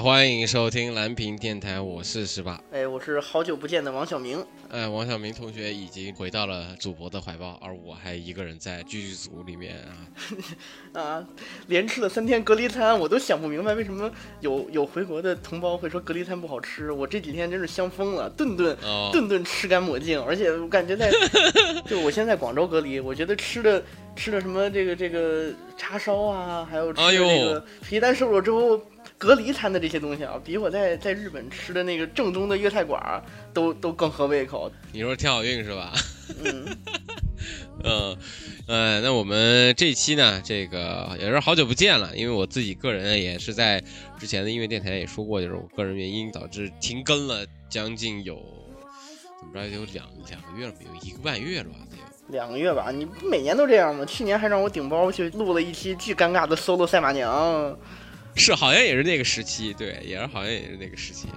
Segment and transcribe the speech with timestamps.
[0.00, 2.58] 哎，欢迎收听蓝屏电台，我是十八。
[2.72, 4.42] 哎，我是好久不见的王小明。
[4.70, 9.76] 哎，王小明同学已经回到了祖国的怀抱，而我还一个人在剧组里面
[10.94, 11.28] 啊 啊！
[11.66, 16.90] 连吃了三天隔离餐，我都想不明白为什么有有回国的同胞会说隔离餐不好吃。
[16.90, 18.74] 我这几天真是香疯了，顿顿
[19.12, 21.12] 顿顿吃干抹净，而且我感觉在
[21.86, 23.84] 就我现在广州隔离，我觉得吃的
[24.16, 28.82] 吃的什么这个这个叉烧啊，还有吃这个皮蛋瘦肉粥。
[29.20, 34.72] 隔离餐的这些东西啊，比我在在日本吃的那个正宗的粤菜馆都都更合胃口。
[34.92, 35.92] 你说挺好运是吧？
[36.42, 36.66] 嗯
[37.84, 38.16] 嗯
[38.66, 43.84] 呃，那我们这期呢，这个也是好久不见了，因为我自己个人也是在
[44.18, 48.36] 之前的音乐电台也说过，就是我个人原因导致停更了将近有
[49.38, 51.74] 怎么着有两两个月了，有一个半月了吧？
[51.90, 52.90] 得有两个月吧？
[52.90, 54.02] 你不每年都这样吗？
[54.06, 57.78] 去年还让我顶包去录了一期巨尴尬的 solo 赛马娘。
[58.36, 61.28] 是，好像也是那个时期，对，也是好像也是那个时期，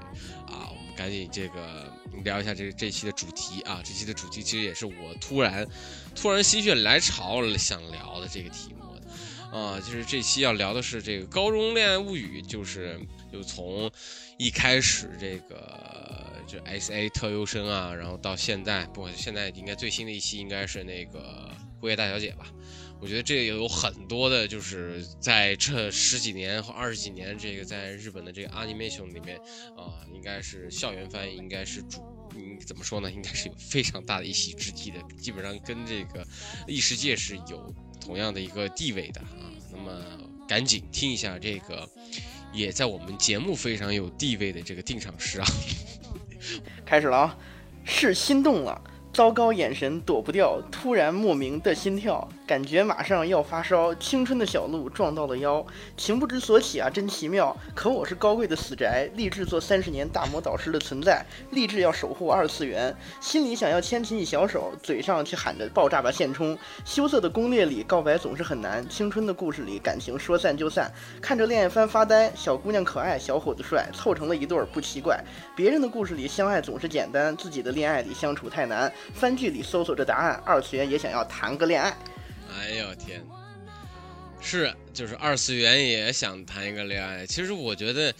[0.47, 1.91] 啊，我们赶紧这个
[2.23, 5.67] 聊一下这这期的主题啊，这期的主题其实也是我突然
[6.16, 13.00] 突然心血来潮想聊的这个题目，啊，就是这期要聊的是这个高中恋爱物语，就是
[13.31, 13.91] 就从
[14.38, 21.50] 一开始这个就 S A 特优生啊，然后到现在，不，现在应该最新的一期应该是那个
[21.81, 22.45] 辉夜大小姐吧。
[23.04, 29.38] 我觉得这有很多的，就是在这十几年或二十几年，这个在日本的这个 animation 里面
[29.76, 32.02] 啊，应该是校园番，应该是主，
[32.34, 33.12] 嗯，怎么说呢？
[33.12, 36.26] 应该是有非常大的一席之地的，基本上跟这个
[36.66, 39.52] 异世界是有同样的一个地位的啊。
[39.69, 39.92] 那么
[40.47, 41.86] 赶紧听一下这个，
[42.53, 45.47] 也在我们节目非常有地位的这个定场诗啊，
[46.88, 47.38] 开始了啊，
[47.84, 48.81] 是心动了。
[49.13, 53.94] 糟糕，眼神躲不掉，突然莫名的心跳，感觉马上要发烧。
[53.94, 55.63] 青春的小鹿撞到了腰，
[55.96, 57.56] 情不知所起啊，真奇妙。
[57.75, 62.91] 可我是高贵的死宅，立志做三十年大魔导师的存在，立志要守护二次元，
[63.22, 66.57] 心里想要牵起你小手，嘴上却喊着爆炸吧现充。
[66.84, 70.91] 羞涩的攻略里告白总是很难，青春的故事里感情说散就散。
[71.22, 75.24] 看着恋爱番发呆，小姑娘可爱，小伙子帅，凑成了一对儿不奇怪。
[75.56, 78.91] 别人的故事里相爱总是简单，自己的恋爱里相处太难。
[79.14, 81.96] 番剧里搜索着答案，二次元也想要谈个恋爱。
[82.56, 83.25] 哎呦天，
[84.40, 87.25] 是就是二次元也想谈一个恋爱。
[87.25, 88.13] 其实我觉得，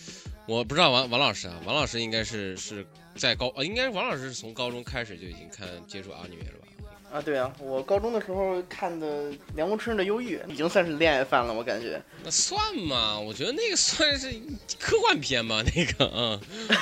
[0.48, 2.86] 我不知道王王老师啊，王老师应该是是
[3.16, 6.68] 在高，呃，应该王老师是从高中开始就已经看接触阿尼了吧？
[7.14, 12.02] 啊，对啊，我高中的时候看的《凉宫春日的忧郁》，已经算是恋爱番了，我感觉。
[12.24, 13.20] 那算吗？
[13.20, 14.32] 我觉得那个算是
[14.80, 16.42] 科幻片吧，那个嗯。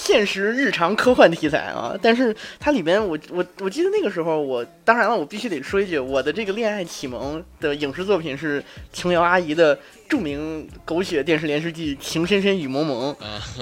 [0.00, 9.76] 现实日常科幻题材啊，但是它里边我我我记得那个时候我当然了，我必须得说一句，我的这个恋爱启蒙的影视作品是琼瑶阿姨的
[10.08, 13.12] 著名狗血电视连续剧《情深深雨蒙蒙》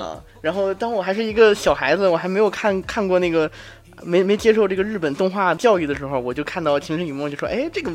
[0.00, 3.50] 啊，然后当我还是一个小孩子，我还没有看看过那个。
[4.02, 7.90] 没没接受这个日本动画教育的时候，我就看到《情深雨梦》，就说：“哎，这个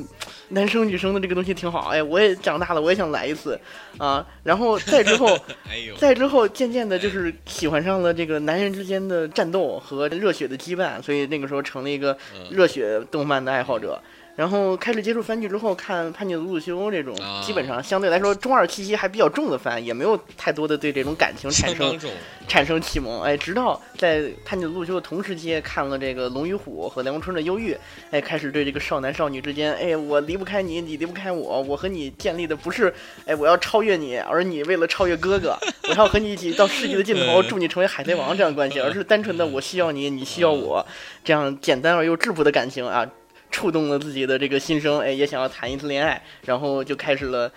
[0.49, 3.59] 男生女生的这个东西挺好。”哎，我也长大了，我也想来一次
[3.97, 4.25] 啊。
[4.43, 5.37] 然后再之后，
[5.97, 12.17] 再之后，渐渐的就是喜欢上了这个男人之间的战斗和热血的羁绊，所以那个时候成了一个
[12.49, 14.01] 热血动漫的爱好者。
[14.35, 17.15] 然后开始接触番剧之后，看《叛逆的鲁鲁修》这种，
[17.45, 21.99] 基本上相对来说中二气息还比较重的番，也没有太多的对这种感情产生
[22.47, 23.21] 产生启蒙。
[23.21, 27.73] 哎，直到在《叛逆的鲁鲁修》的同时期看了这个《龙与虎》和《凉宫春的忧郁》，
[28.09, 32.91] 哎，开始对这个少男少女之间，哎，我离不开你，你离不开我，我和你建立的不是，
[33.25, 35.55] 哎，我要超越你，而你为了超越哥哥，
[35.89, 40.85] 我要和你一起到世界的尽头，祝你成为海贼王这样的关系，而是单纯的我需要你，你需要我，
[41.23, 43.05] 这样简单而又质朴的感情啊。
[43.51, 47.51] 触动了自己的这个心声，哎，也想要谈一次恋爱，然后就开始了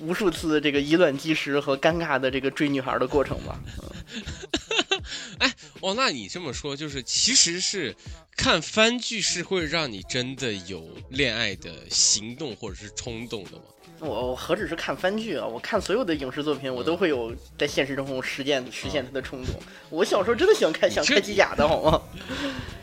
[0.00, 3.60] 无数次这个以卵击石和尴尬的这个追女孩的过程吧。
[5.38, 7.94] 哎，哦，那你这么说，就是其实是
[8.36, 13.62] 看番剧是会让你真的有恋爱的行动或者是冲动的吗？
[14.04, 15.46] 我我何止是看番剧啊！
[15.46, 19.54] 我看所有的影视作品，我都会有在现实中实践实现它的冲动。
[19.90, 22.02] 我小时候真的喜欢开想开机甲的好吗？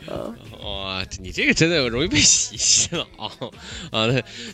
[0.08, 0.34] 嗯，
[0.64, 3.06] 哇，你这个真的容易被洗洗脑
[3.92, 4.08] 啊！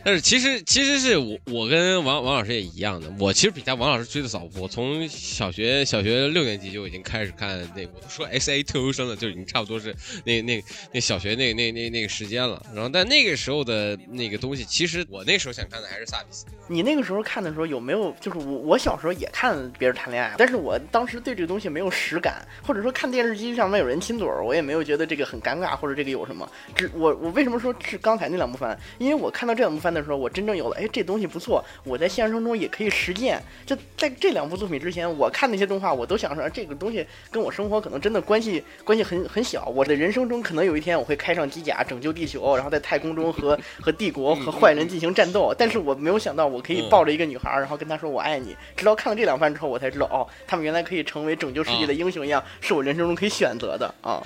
[0.05, 9.95] 但是其实其实是我我跟王王老师也一样的，我其实比他王老师追的早，我从小学小学六年级就已经开始看那个，我都说 S A 特优生了，就已经差不多是
[10.25, 10.63] 那那
[10.93, 12.63] 那小学那那那那个时间了。
[12.75, 16.45] 然后但那个时候的那个东西，其实我那时候想看的还是萨比斯。
[16.67, 18.15] 你那个时候看的时候有没有？
[18.21, 25.39] 就是我我小时候也看别人谈恋爱，但是我当时对这个东西没有实感，或者说看电视机上面有人亲嘴儿，我也没有觉得这个很。
[25.39, 26.51] 很尴尬，或者这个有什么？
[26.75, 28.77] 只我我为什么说是刚才那两部番？
[28.99, 33.41] 因为我看到这两部番的时候，我真正有了，哎，这东西不错，我在现实生活中也可以实践。
[33.65, 39.65] 就在这两部作品之前，我看那些动画，我都想说这个东西跟我生活可能真的关系关系很很小。
[39.67, 45.55] 我的人生中可能有一天我会开上机甲拯救地球，然后在太空中和和帝国和坏人进行战斗。
[45.57, 48.57] 但是我没有想到我可以抱着一个女孩，然后跟她说我爱你。
[48.77, 54.23] 直到看了这两番之后，我才知道哦，他们原来可以成为拯救世界的英雄一样，是我人生中可以选择的啊。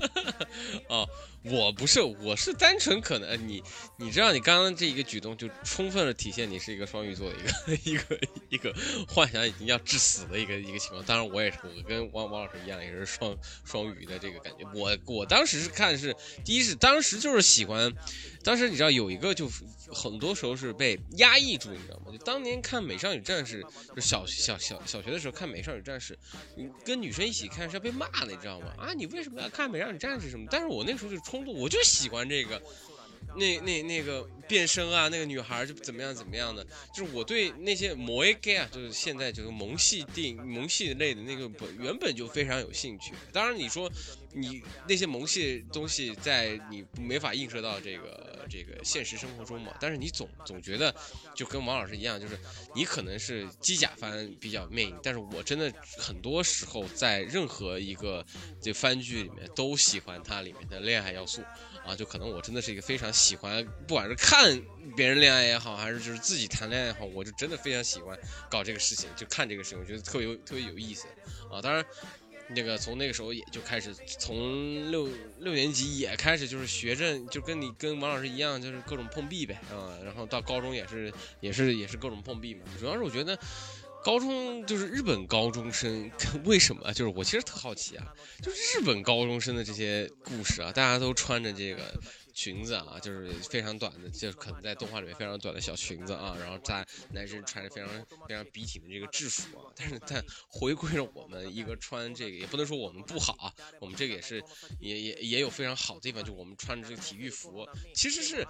[0.88, 1.08] 哦，
[1.44, 3.62] 我不是，我是单纯可能你，
[4.00, 8.74] 你知道，你刚刚这一个举动就充分的体现你是一个双鱼座的一个一个一个
[9.06, 11.04] 幻想已经要致死的一个一个情况。
[11.04, 14.66] 当然，我也是，我跟王王老师一样，也是双双鱼的这个感觉。
[14.74, 17.92] 我我当时是看是，第一是当时就是喜欢。
[18.42, 19.46] 当时你知道有一个就
[19.92, 22.10] 很多时候是被压抑住，你知道吗？
[22.10, 23.62] 就当年看《美少女战士》，
[23.94, 26.14] 就小小小小学的时候看《美少女战士》，
[26.56, 28.72] 你跟女生一起看是要被骂的，你知道吗？
[28.78, 30.46] 啊，你为什么要看《美少女战士》什么？
[30.50, 32.60] 但是我那时候就冲动，我就喜欢这个。
[33.36, 43.12] 那那那个变声啊，那个女孩就怎么样怎么样的，就是我对那些萌 gay 啊，就是现在就是萌系电影、萌系类的那个本原本就非常有兴趣。
[43.32, 43.90] 当然你说
[44.32, 50.94] 你那些萌系东西在你没法映射到这个这个现实生活中嘛，但是你总总觉得
[51.34, 52.38] 就跟王老师一样，就是
[52.74, 58.24] 你可能是机甲番比较魅影，但是我真的很多时候在任何一个
[58.60, 61.42] 这番剧里面都喜欢它里面的恋爱要素。
[61.82, 64.60] 啊，就可能我真的是一个非常喜欢，不管是看
[64.94, 68.16] 别人恋爱也好，还是就是自己谈恋爱也好，我就真的非常喜欢
[68.50, 71.08] 搞这个事情，就看这个事情，我觉得特别特别有意思
[71.50, 71.60] 啊。
[71.62, 71.82] 当然，
[72.54, 75.08] 那个从那个时候也就开始，从六
[75.38, 79.96] 六年级也开始就是学着，就跟你跟王老师一样，就是各种碰壁呗啊。
[80.04, 82.62] 然后到高中也是也是也是各种碰壁嘛。
[82.78, 83.38] 主要是我觉得。
[84.02, 86.10] 高中就是日本高中生，
[86.46, 86.90] 为什么？
[86.94, 88.06] 就是我其实特好奇啊，
[88.42, 91.82] 就是日本高中生的这些故事啊，大家都穿着这个。
[92.34, 97.88] 裙子啊，就是非常短的，就是可能在动画里面非常短的小裙子啊，然后在男生穿着非常
[98.28, 104.42] 非常笔挺的这个制服啊，但是但回归了我们一个穿这个，也不能说我们不好啊，我们这个也是
[104.78, 108.46] 也也也有非常好的地方，就我们穿着这个体育服，其实是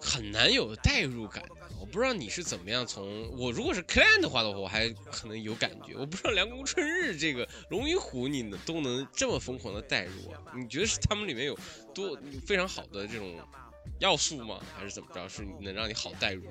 [0.00, 1.54] 很难有代入感的。
[1.80, 5.94] 我不知道你是怎么样，从我如果是 clan 的话的话，我还可能有感觉。
[5.96, 10.40] 我不知道凉宫春日这个龙与虎，你呢都能这么疯狂的代入啊？
[10.56, 11.58] 你觉得是他们里面有
[11.94, 13.28] 多非常好的这种？
[13.98, 14.58] 要素吗？
[14.76, 15.28] 还是怎么着？
[15.28, 16.42] 是能让你好代入？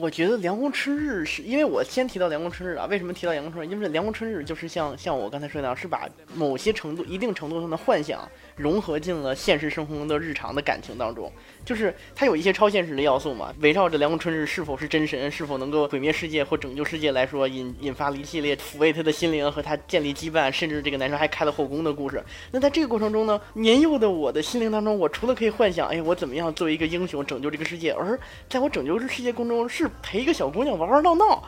[0.00, 2.86] 我觉得凉宫春日是因为我先提到凉宫春日啊。
[2.86, 3.70] 为什么提到凉宫春日？
[3.70, 11.32] 因为凉宫春日就是像像我刚才说的，是把某些程度、一定程度上的幻想融合进了现实生活的日常的感情当中。
[11.64, 22.22] 就是它有一些超现实的要素嘛，围绕着凉宫春日是否是真神，是否能够毁灭世界或拯救世界来说，引引发了一系列抚慰他的心灵和他建立羁绊，甚至这个男生还开了后宫的故事。
[22.50, 28.18] 那在这个过程中呢，年幼的我的心灵当中，我除了可以幻想，哎，我怎么样作为一个英雄拯救这个世界，而
[28.48, 31.42] 在我拯救这世界过程中是陪一个小姑娘玩玩闹闹，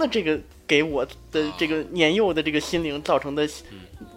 [0.00, 3.48] 那这个给我的这个年幼的这个心灵造成的。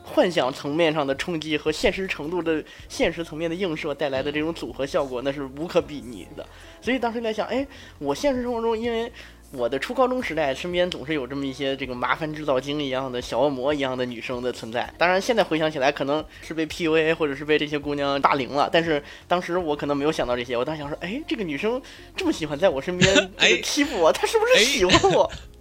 [0.06, 6.46] 幻想层面上的冲击和现实程度的现实层面的映射带来的这种组合效果，那是无可比拟的。
[6.82, 7.66] 所以当时在想，哎，
[8.00, 9.12] 我现实生活中，因为
[9.54, 14.94] 我的初高中时代，身边总是有这么一些这个麻烦制造精一样的小恶魔一样的女生的存在。
[14.98, 18.70] 当然，现在回想起来，可能是被 PUA 或者是被这些姑娘霸凌了。
[18.72, 21.82] 但是当时我可能没有想到这些，我当时想说，哎，这个女生
[22.16, 23.32] 这么喜欢在我身边
[23.63, 25.24] 欺负我，她是不是喜欢我？
[25.24, 25.38] 哎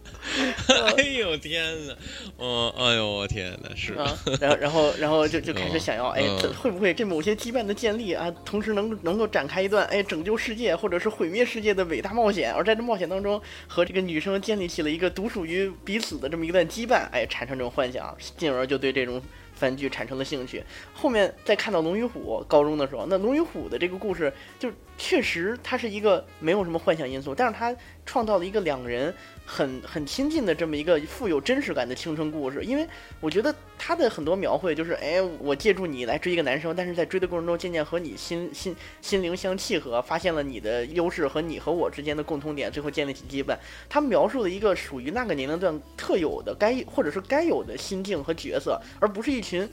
[1.18, 1.94] 呦天哪！
[2.36, 3.74] 哦，哎呦我天哪！
[3.74, 6.22] 是啊，然后然后然后就就开始想要，哎，
[6.60, 12.52] 会不会这某些羁绊的建立啊，同时能能够展开一段哎拯救世界或者是毁灭世界的伟大冒险？
[12.52, 19.20] 而在这冒险当中，和这个女生建立起了一个独属于彼此的这么一段羁绊，哎，产生这种幻想，进而就对这种。
[19.54, 27.72] 番剧产生了兴趣，后面再看到《龙与虎》高中的时候，那《龙与虎》的这个故事就确实它是一个没有什么幻想因素，但是它
[28.04, 32.64] 创造了一个两个人很很亲近的这么一个富有真实感的青春故事。
[32.64, 32.86] 因为
[33.20, 43.56] 我觉得他的很多描绘就是，哎，我借助你来追一个男生，但是在追的过程中渐渐和你心心心灵相契合，发现了你的优势和你和我之间的共通点，最后建立起羁绊。
[43.88, 49.68] 他描述了一个属于那个年龄段特有的该或者是该有的心境和角色，而不是一群。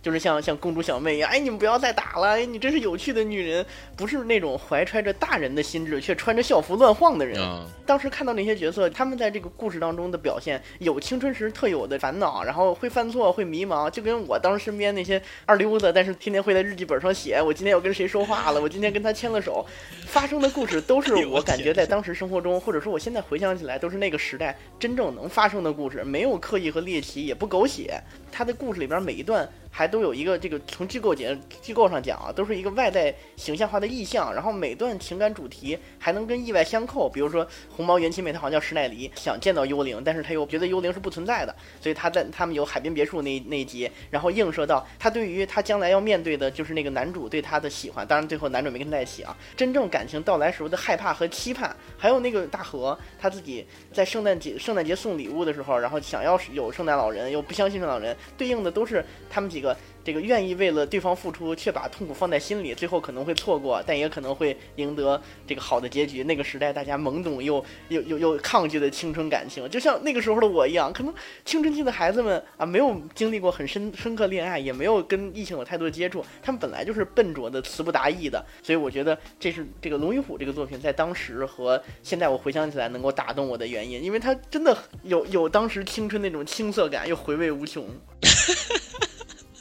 [0.00, 3.64] 群，就是像像公主小妹一样，哎，你们不要再打了，哎，你真是有趣的女人，
[3.96, 7.40] 不是那种怀揣着大人的心智却穿着校服乱晃的人。
[7.86, 19.66] 当时看到那些角色，他们在这个故事当中的表现，有青春时特有的烦恼，然后会犯错，会迷茫，就跟我当时身边那些二流子，但是天天会在日记本上写，我今天要跟谁说话了，我今天跟他牵了手，
[20.06, 28.00] 发生的故事都是 我感觉在当时生活中，或者说我现在回想起来，都是那个时代真正能发生的故事，没有刻意和猎奇，也不狗血。
[28.32, 37.08] 他的故事里边每一段还都有一个这个从机构结机构上讲啊，都是一个外在形象化的意象，然后每段情感主题还能跟意外相扣。
[37.08, 66.24] 比如说红毛元气妹，她好像叫史奈离，想见到幽灵，但是她又觉得幽灵是不存在的，所以她在他们有海边别墅那那一集，然后映射到她对于她将来要面对的就是那个男主对她的喜欢，当然最后男主没跟她在一起啊，真正感情到来时候的害怕和期盼，还有那个大河他自己在圣诞节圣诞节送礼物的时候，然后想要有圣诞老人又不相信圣诞老人，对应的都是他们几个这个愿意为了对方付出，却把痛苦放在心里，最后可能会错过，但也可能会赢得这个好的结局。
[66.24, 71.12] 那个时代大家懵懂又又又又抗拒的青春感情，就像那个时候的我一样，可能
[71.44, 87.86] 青春期的孩子们啊，没有经历过很深深刻恋爱，也没有跟异性有太多接触，他们本来就是笨拙的、词不达意的，所以我觉得这是这个《龙与虎》这个作品在当时和现在我回想起来能够打动我的原因，因为它真的有有当时青春那种青涩感，又回味无穷。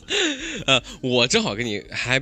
[0.65, 2.19] 呃，我正好跟你还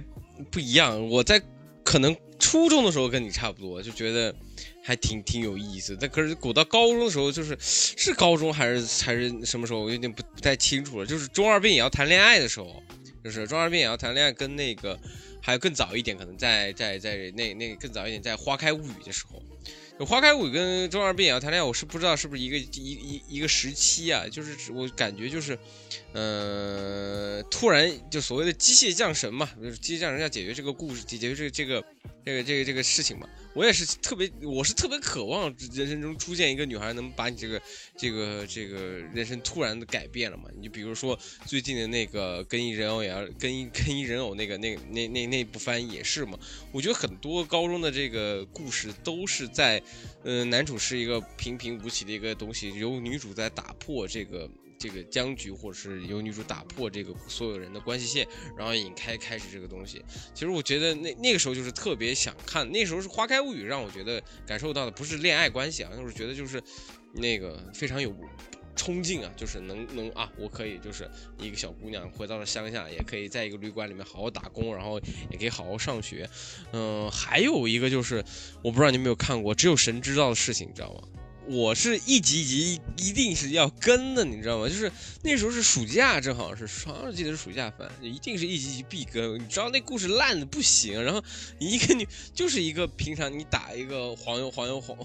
[0.52, 1.42] 不一样，我在
[1.84, 4.36] 可能初中的时候跟你差不多，就觉得
[4.84, 5.98] 还挺挺有意思。
[6.00, 11.06] 但可是古到高中的时候，就是是高中还是还是什么时候，我有点不不太清楚了。
[11.06, 12.84] 就是中二病也要谈恋爱的时候，
[13.24, 15.00] 就是中二病也要谈恋爱，跟那个
[15.42, 19.42] 还有更早一点，可能在在在那那更早一点，在《花开物语》的时候。
[20.06, 24.28] 花开五跟中二病也要谈恋爱，我是不知道是不是一个一一一个时期啊？
[24.32, 25.58] 就是我感觉就是，
[26.14, 31.84] 呃，突然就所谓的机械降神嘛，就是机械降神要解决这个故事，解决这个这个
[32.24, 33.28] 这个这个这个事情嘛。
[33.58, 37.60] 我也是特别，我是特别渴望人生中出现一个女孩，能把你这个
[37.98, 38.78] 这个这个
[39.16, 40.44] 人生突然的改变了嘛？
[40.56, 46.38] 你就比如说最近的那个跟一人偶也跟一跟一人偶那个那那那那部番也是嘛？
[46.72, 49.82] 我觉得很多高中的这个故事都是在，
[50.24, 54.48] 呃，男主是一个平平无奇的一个东西，由女主在打破这个。
[54.78, 60.04] 这个僵局，或者是由女主打破这个所有人的关系线，然后引开开始这个东西。
[60.34, 66.62] 其实我觉得那那个时候就是特别想看，那时候是《花开物语》让我觉得感受到的不是恋爱关系啊，就是觉得就是
[67.14, 68.14] 那个非常有
[68.76, 75.00] 冲劲啊，就是能能啊，我可以就是一个小姑娘回到了乡下，也可以在一个旅馆里面好好打工，然后
[75.32, 76.30] 也可以好好上学。
[76.74, 78.24] 嗯，还有一个就是
[78.62, 81.17] 我不知道你有没有看过《只有神知道的事情》，你知道吗？
[81.50, 84.68] 我是一集一集一定是要跟的，你知道吗？
[84.68, 84.92] 就是
[85.24, 89.36] 那时候是暑假，正好是，好像记得是暑假番，一定是一集一集必跟。
[89.36, 91.24] 你知道那故事烂的不行，然后
[91.58, 94.98] 你一个女就是一个平常你打一个黄油黄油黄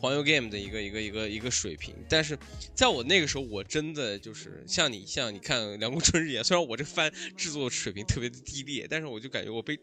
[0.00, 2.38] 黄油 game 的一个一个一个一个水平，但是
[2.76, 9.76] 在我那个时候，我真的就是像你像你看《凉宫春日》一样，虽然我这番制作水平特别的低劣，但是我就感觉我被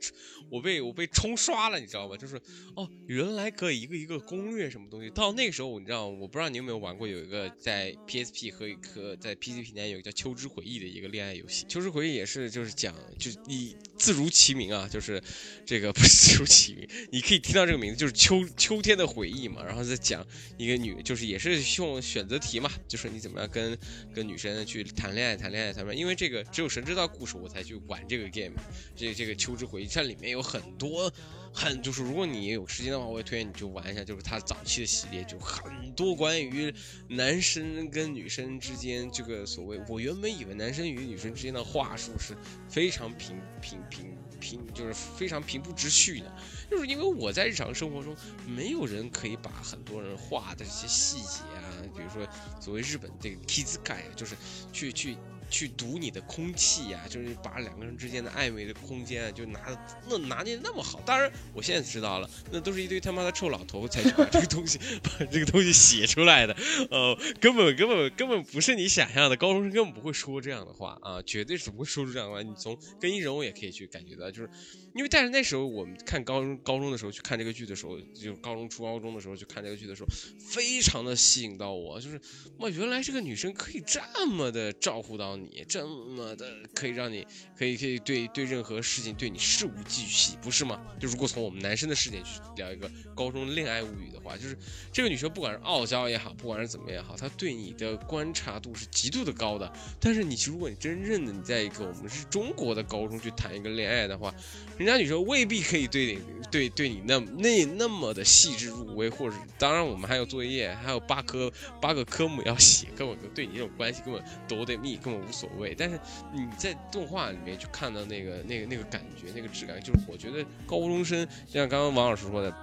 [0.50, 2.16] 我被我被冲刷了，你知道吗？
[2.16, 2.40] 就是
[2.76, 6.05] 哦，原来可以一个一个攻略什么东西，到那个时候你知道。
[6.08, 15.22] 我不知道你有没有玩过，有一个在 PSP 和一个在 PC 平台有一个叫《秋之回忆》的一个恋爱游戏，《秋之回忆》也是就是讲，就是你自如其名啊，就是
[15.66, 20.26] 这个不是自如其名，你可以听到这个名字就是秋秋天的回忆嘛，然后再讲
[20.58, 23.78] 一个女，就是也是用选择题嘛，就是你怎么样跟
[24.14, 28.56] 跟女生去谈恋爱，谈恋爱，谈恋爱，因为这个只有神知道故事，我才去玩这个 game，
[28.96, 31.12] 这这个《秋之回忆》这里面有很多。
[31.58, 36.72] 很就是，如果你有时间的话，我也推荐你去玩一下，就是他早期的系列，就很多关于
[37.08, 42.36] 男生跟女生之间这个所谓，我原本以为男生与女生之间的话术是
[42.70, 46.30] 非常平平平平，就是非常平铺直叙的，
[46.70, 48.14] 就是因为我在日常生活中，
[48.46, 52.28] 没有人可以把很多人画的这些细节啊，比如说
[52.60, 54.36] 所谓日本这个 kiss 感，就是
[54.74, 55.16] 去去。
[55.56, 59.62] 去读你的空气呀，就是把两个人之间的暧昧的空间啊，就拿
[60.10, 61.00] 那拿捏那么好。
[61.06, 66.54] 当然，我现在知道了，那都是一堆他妈的臭老头才去把这个东西 把这个东西写出来的。
[66.92, 72.42] 呃，根本根本根本不是你想象的，高中生根本不会说这样的话啊，绝对是不会说出这样的话。
[72.42, 74.50] 你从更衣人物也可以去感觉到，就是
[74.94, 82.20] 因为但是那时候我们看高中高中的时候去看这个剧的时候，就高中初高中的时候去看这个剧的时候，非常的吸引到我，就是
[82.58, 85.38] 哇，原来这个女生可以这么的照顾到。
[85.38, 87.26] 你你这么的可以让你
[87.58, 90.82] 可以可以对对任何事情对你事无巨细，不是吗？
[91.00, 94.58] 就如果从我们男生的视点去聊一个高中恋爱物语的话，就是
[94.92, 99.72] 这个女生不管是傲娇也好，不管是怎么也好，她对你的观察度是极度的高的。
[100.00, 104.34] 但是你如果你真正的你在一个我们是中国的高中去谈一个恋爱的话，
[104.78, 106.22] 人家女生未必可以对你
[106.56, 115.26] 对对你那那那么的细致入微，或者当然我们还有作业，还有八科八个科目要写，根本对你这种关系根本都得密，根本。
[115.26, 116.00] 无所谓，但是
[116.32, 122.56] 你在动画里面去看到那个、那个、那个感觉、那个质感，就是我觉得高中生，就像刚刚王老师说的，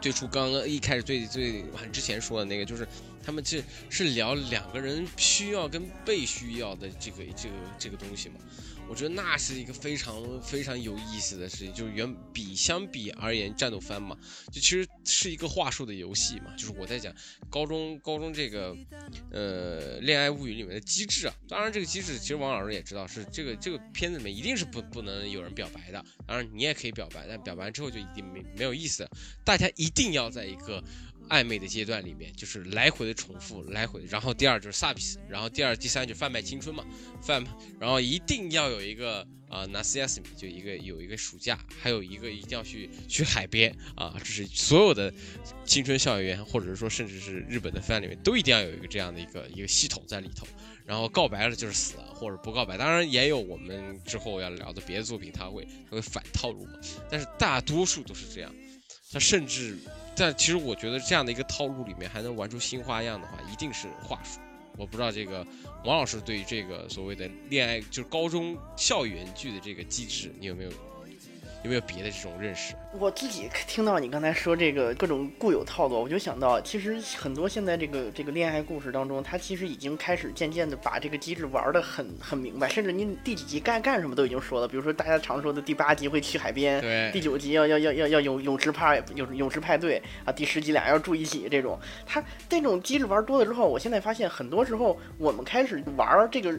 [0.00, 2.84] 最初刚刚一开始最最很之前说的那个，就是
[3.22, 8.34] 他们这是聊两个人需要跟被需要的这个这个这个东西嘛。
[8.88, 14.16] 我觉得那是一个非常非常有意思的事情，就是远比相比而言，战斗番嘛，
[14.52, 16.54] 就其实是一个话术的游戏嘛。
[16.56, 17.12] 就是我在讲
[17.50, 18.76] 高中高中这个
[19.32, 26.04] 呃恋爱物语里面的机制啊，当然这个机制其实王老师也知道，是这个这个片子里面一定是不不能有人表白的。
[26.26, 29.08] 当然你也可以表白，但表白之后就一定没没有意思。
[29.44, 30.82] 大家一定要在一个。
[31.28, 34.04] 暧昧的阶段里面，就是来回的重复，来回。
[34.08, 36.84] 然后第二就是萨比斯，然后第二、第三就贩卖青春嘛，
[37.22, 37.44] 贩。
[37.80, 45.12] 然后一定要有一个啊，拿 CS 米，就一个有一个暑假，还有一个一定要去去海边啊，这是所有的
[45.64, 50.46] 青春校园，或者是说甚至是日本的番里面都一定要有一个这样的一个一个系统在里头。
[50.84, 56.72] 然后告白了就是死了，或者不告白，当然也有我们之后要聊的别的作品，它会它会反套路嘛。
[57.10, 58.54] 但是大多数都是这样，
[59.10, 59.78] 它甚至。
[60.16, 64.40] 但其实我觉得这样的一个套路里面还能玩出新花样的话，一定是话术。
[64.76, 65.46] 我不知道这个
[65.84, 70.70] 王老师对于这个所谓的恋爱，就是高中校园剧的这个机制，你有没有？
[71.64, 72.74] 有没有别的这种认识？
[72.92, 84.68] 我自己听到你刚才说这个各种固有套路，我就想到，其实很多现在这个这个恋爱故事当中，它其实已经开始渐渐的把这个机制玩的很很明白，甚至你第几集该干什么都已经说了。
[84.68, 96.54] 比如说大家常说的第八集会去海边，对，第九集要要要要要泳泳池派泳泳池派对啊，第十集俩要住一起这种，它这种机制玩多了之后，我现在发现很多时候我们开始玩这个。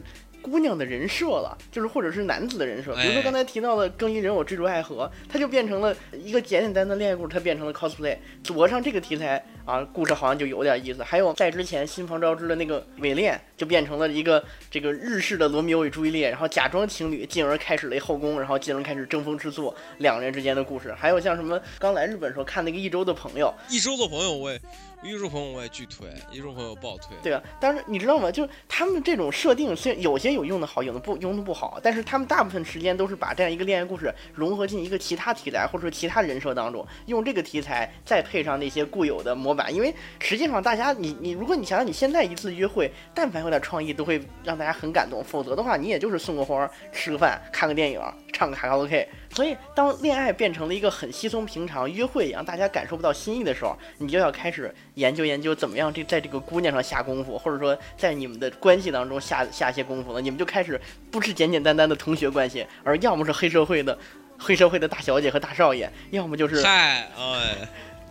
[0.46, 11.02] 姑娘的人设了，就是或者是男子的人设，比如说刚才提到的更衣人偶追逐爱河，它就变成了一个简简单单的恋爱故事，它变成了 cosplay，组合上这个题材啊，故事好像就有点意思。
[11.02, 20.94] 还有在之前新房昭之的那个伪恋，就变成了一个这个日式的罗密欧与朱丽叶，然后假装情侣，进而开始了后宫，然后进而开始争风吃醋，两人之间的故事。
[20.94, 24.60] 还有像什么刚来日本时候看那个一周的朋友，一周的朋友我也。
[25.06, 27.16] 一周朋友我也巨推，一周朋友爆推。
[27.22, 28.28] 对啊，但是你知道吗？
[28.28, 39.72] 就是他们这种设定，虽然有些有用的好，有的不用的不好，但是他们大部分时间都是把这样一个恋爱故事融合进一个其他题材或者说其他人设当中，用这个题材再配上那些固有的模板。
[39.72, 45.22] 因为实际上大家，你你如果你想想你现在一次约会，但凡有点创意，都会让大家很感动。
[45.22, 48.00] 否则的话，你也就是送个花、吃个饭、看个电影、
[48.32, 49.08] 唱个卡拉 OK。
[49.36, 60.22] 所以，当恋爱变成了一个很稀松平常约会一样，大家感受不到心意的时候，你就要开始研究研究怎么样这在这个姑娘上下功夫，或者说在你们的关系当中下下些功夫了。
[60.22, 63.98] 你们就开始不是简简单单的同学关系，而要么是黑社会的
[64.38, 67.68] 黑社会的大小姐和大少爷，要么就是嗨，哎，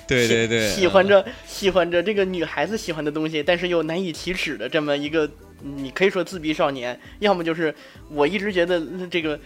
[0.08, 5.28] 对对对，喜欢着喜欢着这个女孩子喜欢的东西，但是又难以启齿的这么一个，
[5.64, 7.74] 你可以说自闭少年，要么就是
[8.12, 9.40] 我一直觉得这个。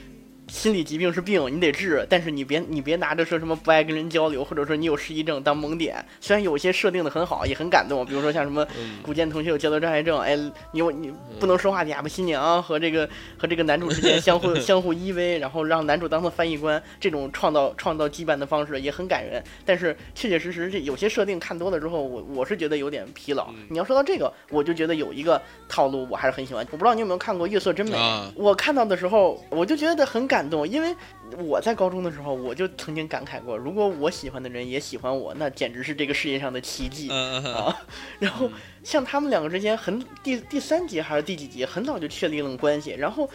[0.50, 6.04] 心理疾病是病，你得治，但是你别你别拿着说什么不爱跟人交流，或者说你有失忆症当萌点。
[6.20, 8.68] 虽然有些设定的很好，也很感动，比如说像什么
[9.04, 10.36] 古剑同学有交流障碍症，哎，
[10.72, 13.08] 你你不能说话的哑巴新娘和这个
[13.38, 19.44] 和这个男主之间相互相互依偎，然后让男主当做翻译官，这种创造创造羁绊的方式也很感人。
[19.64, 23.50] 但是确确实实这有些设定看多了之后，我我是觉得有点疲劳。
[23.70, 26.66] 你要说到这个，我就觉得有一个套路我还是很喜欢。
[26.72, 27.96] 我不知道你有没有看过《月色真美》，
[28.36, 30.39] 我看到的时候我就觉得很感。
[30.40, 30.96] 感动，因为
[31.38, 37.76] 我在高中的时候，我就曾经感慨过，如果我喜欢的人也喜欢我，那简直是这个世界上的奇迹啊！
[38.20, 38.50] 然后
[38.82, 42.92] 像他们两个之间，很第第三集还是第几集，很早就确立了关系。
[42.92, 43.30] 然后，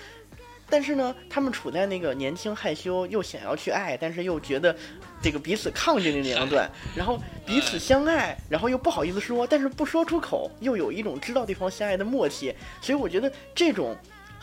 [0.71, 4.75] 但是呢，他们处在那个年轻害羞又想要去爱，但是又觉得
[5.21, 12.55] 这个彼此抗拒的年龄段，然后彼此相爱，然后又不好意思说，但是不说出口，又有一种知道对方相爱的默契。
[12.81, 13.95] 所以我觉得这种。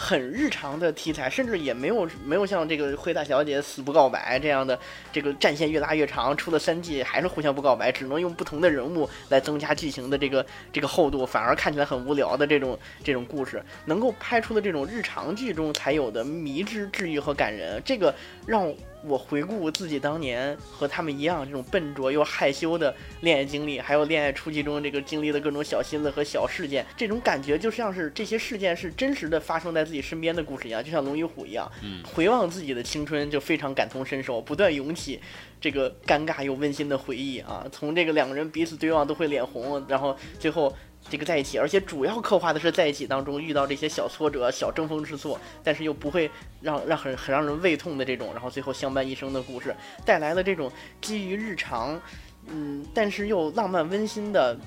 [0.02, 4.78] 很日常的题材，甚至也没有没有像这个灰大小姐死不告白这样的，
[5.14, 18.12] 这个战线越拉越长，出了三季还是互相不告白，只能用不同的人物来增加剧情的这个这个厚度，反而看起来很无聊的这种这种故事，能够拍出的这种日常剧中才有的迷之治愈和感人，这个
[18.48, 18.74] 让。
[19.04, 31.72] 我回顾自己当年和他们一样这种笨拙又害羞的恋爱经历，还有恋爱初期中这个经历的各种小心思和小事件，这种感觉就像是这些事件是真实的发生在自己身边的故事一样，就像龙与虎一样。
[31.82, 35.20] 嗯，回望自己的青春就非常感同身受，不断涌起
[35.60, 37.66] 这个尴尬又温馨的回忆啊！
[37.72, 40.74] 从这个两个人彼此对望都会脸红，然后最后。
[41.12, 50.72] 这个在一起，而且主要刻画的是在一起当中遇到这些小挫折、小争风吃醋，但是又不会让让很很让人胃痛的这种，然后最后相伴一生的故事，带来了这种
[51.02, 52.00] 基于日常，
[52.48, 54.58] 嗯，但是又浪漫温馨的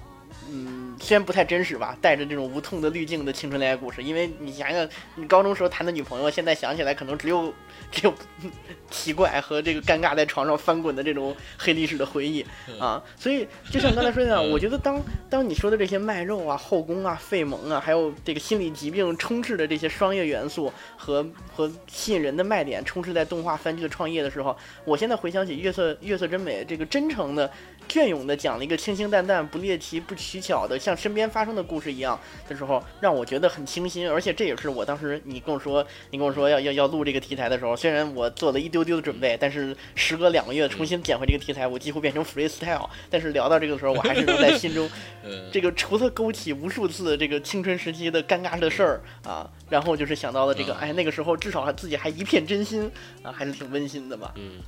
[0.51, 4.03] 嗯，虽然不太真实吧，带着这种无痛的滤镜的青春恋爱故事。
[4.03, 7.53] 因为你想想，你高中时候谈的女朋友，现在想起来可能只有
[7.91, 8.15] 只有
[8.91, 12.45] 奇怪和这个尴尬在床上翻滚的这种黑历史的回忆
[12.79, 13.03] 啊。
[13.17, 27.51] 所以就像刚才说的，我觉得当当你说的这些卖肉啊、后宫啊、费萌啊，还有这个心理疾病充斥的这些商业元素和和吸引人的卖点充斥在动画番剧的创业的时候，我现在回想起月色月色真美这个真诚的。
[27.87, 34.11] 隽永的讲了一个清清淡淡、不猎奇、不取巧的，像身边发生的故事一样的时候，让我觉得很清新。
[34.11, 42.89] 而且这也是我当时你跟我说，你跟我说要要要录这个题材的时候，虽然我做了一丢丢的准备，但是时隔两个月重新捡回这个题材，我几乎变成 freestyle。
[43.11, 44.89] 但是聊到这个时候，我还是能在心中，
[45.53, 52.91] 这个除了勾起无数次这个青春时期的尴尬的事儿啊，然后就是想到了这个，哎，那个时候至少自己还一片真心
[53.23, 54.33] 啊，还是挺温馨的吧。
[54.37, 54.61] 嗯。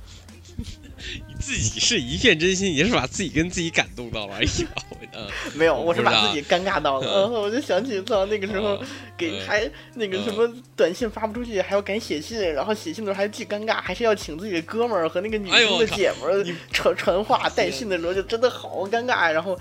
[1.27, 4.81] 你自己是一片真心，也是把自己跟自己感动到了而已吧？
[5.13, 7.07] 嗯， 没有，我是把自己尴尬到了。
[7.07, 8.81] 嗯， 我就想起操那个时候
[9.15, 19.31] 给还那个什么短信发不出去，还要赶写信，然后写信的时候还既尴尬，还是要请自己的哥们儿和那个女生的姐们儿传传话带信的时候，就真的好尴尬。
[19.31, 19.57] 然后。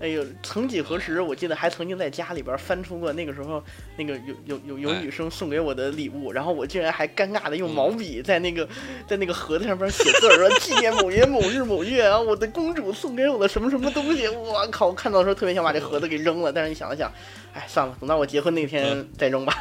[0.00, 3.62] 哎呦，曾几何时，我记得还曾经在家里边翻出过那个时候
[3.96, 8.66] 那个有有有有女生送给我的礼物，然后我竟然还尴尬的用毛笔在那个
[9.06, 14.86] 在那个盒子上边写字儿，说 纪念某年某日某月啊，我的公主送给我的什么什么东西，我靠！
[14.86, 17.12] 我看到的时候特别想把这盒子给扔了，但是你想了想，
[17.52, 19.54] 哎，算了，等到我结婚那天再扔吧。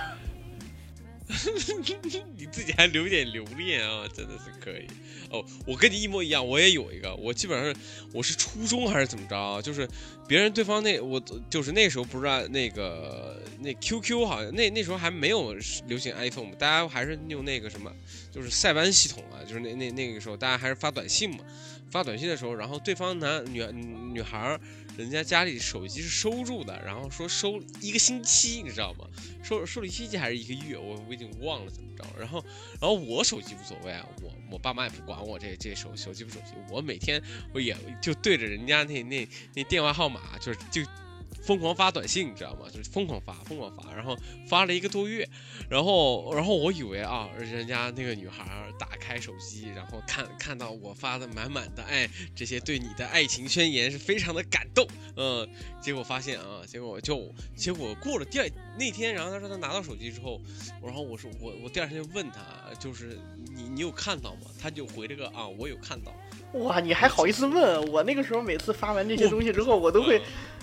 [2.35, 4.87] 你自己还留点留恋啊，真的是可以
[5.29, 5.45] 哦。
[5.65, 7.13] 我跟你一模一样，我也有一个。
[7.15, 9.61] 我基本上我是初中还是怎么着？
[9.61, 9.87] 就是
[10.27, 15.53] 别人对方那我就是那时候不知道那个那 QQ 好像那那时候还没有
[15.87, 17.93] 流行 iPhone，大家还是用那个什么，
[18.31, 19.45] 就是塞班系统啊。
[19.47, 21.39] 就是那那那个时候大家还是发短信嘛。
[21.91, 23.63] 发短信的时候，然后对方男女
[24.13, 24.59] 女孩。
[24.99, 29.07] 人家家里手机是收住的，然后说收一个星期，你知道吗？
[29.41, 32.03] 收收了一星期还是一个月，我我已经忘了怎么着。
[32.19, 32.43] 然后，
[32.81, 40.81] 然后我手机无所谓啊，我我爸妈也不管我这这手手机不手机，我每天我也就对着人家那那那电话号码，就是就。
[41.49, 42.67] 疯狂发短信，你知道吗？
[42.71, 44.15] 就是疯狂发，疯狂发，然后
[44.47, 45.27] 发了一个多月，
[45.67, 55.49] 然后，然后我以为啊，人家那个女孩打开手机，然后看看到我发的满满的爱，这些对你的爱情宣言是非常的感动，嗯，
[55.81, 60.39] 结果发现啊，结果就结果过了第二那天，然后他说他拿到手机之后，
[60.83, 63.17] 然后我说我我第二天就问他，就是
[63.55, 64.41] 你你有看到吗？
[64.61, 66.13] 他就回了个啊，我有看到。
[66.59, 68.03] 哇，你还好意思问我？
[68.03, 70.21] 那个时候每次发完这些东西之后，我都会。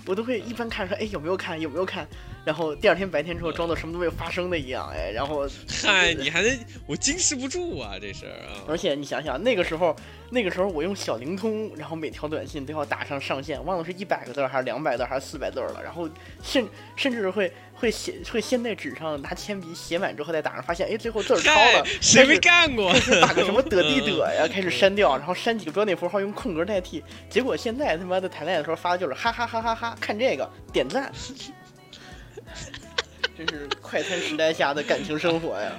[0.09, 2.07] 我都会一般看说，哎，有没有看，有没有看，
[2.47, 5.49] 然后第二天白天之后装作什么都没有发生的一样，哎，然后，
[5.83, 8.63] 嗨，你还能，我矜持不住啊，这事儿啊。
[8.69, 9.97] 而且你想想，那个时候，
[10.31, 16.09] 那个时候我用小灵通，然后每条短信都要打上上限，忘了是一百个字还是两百字还是四百字了，然后
[16.41, 22.93] 甚甚至会会写，会先在纸上拿铅笔写满之后再打上，发现哎，最后字儿超了，谁没干过？
[23.21, 29.97] 打个什么 得地得呀，开始删掉，然后删几个标点符号用空格代替，结果现在他妈的谈恋爱的时候发的就是哈哈哈哈哈。
[30.01, 31.11] 看这个点赞，
[33.37, 35.73] 真是快餐时代下的感情生活呀！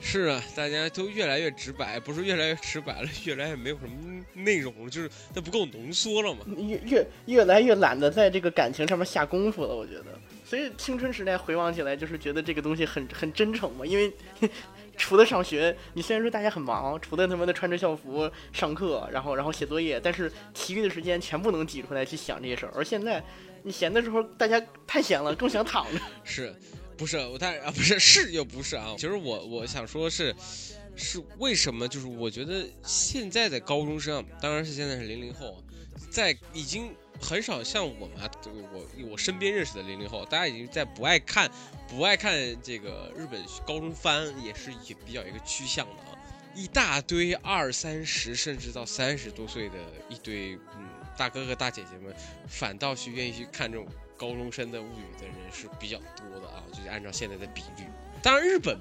[0.00, 6.40] 是啊，大家都越来越直白，不是越来越直白了，越来越没有什么内容了，就是它不够浓缩了嘛。
[6.56, 10.06] 越越越来越懒得在这个感情上面下功夫了，我觉得。
[10.44, 14.12] 所以青春时代回望起来，就是觉得这个东西很很真诚嘛，因为。
[14.98, 22.72] 除了上学，你虽然说大家很忙，除了他妈的穿着校服上课，然后然后写作业，但是其余的时间全部能挤出来去想这些事儿。
[22.74, 23.22] 而现在，
[23.66, 26.00] 你闲的时候，大家太闲了，更想躺着。
[26.22, 26.54] 是，
[26.96, 28.94] 不是我但啊不是是又不是啊？
[28.96, 30.32] 其实我我想说是，
[30.94, 31.88] 是为什么？
[31.88, 35.60] 就是我觉得现在的高中生，当然是现在是零零后，
[36.08, 36.94] 在已经。
[37.18, 38.30] 很少像我们啊，
[38.74, 41.50] 我我身边认识的零零后，大家已经在不爱看，
[41.88, 46.12] 不爱看这个日本高中番，也是也比较一个趋向的啊。
[46.54, 49.76] 一大堆二三十甚至到三十多岁的
[50.10, 50.58] 一堆
[51.16, 52.14] 大哥哥大姐姐们，
[52.48, 56.62] 反倒是愿意去看这种高中生的物语的人是比较多的啊。
[56.72, 57.84] 就是按照现在的比率，
[58.22, 58.78] 当然日本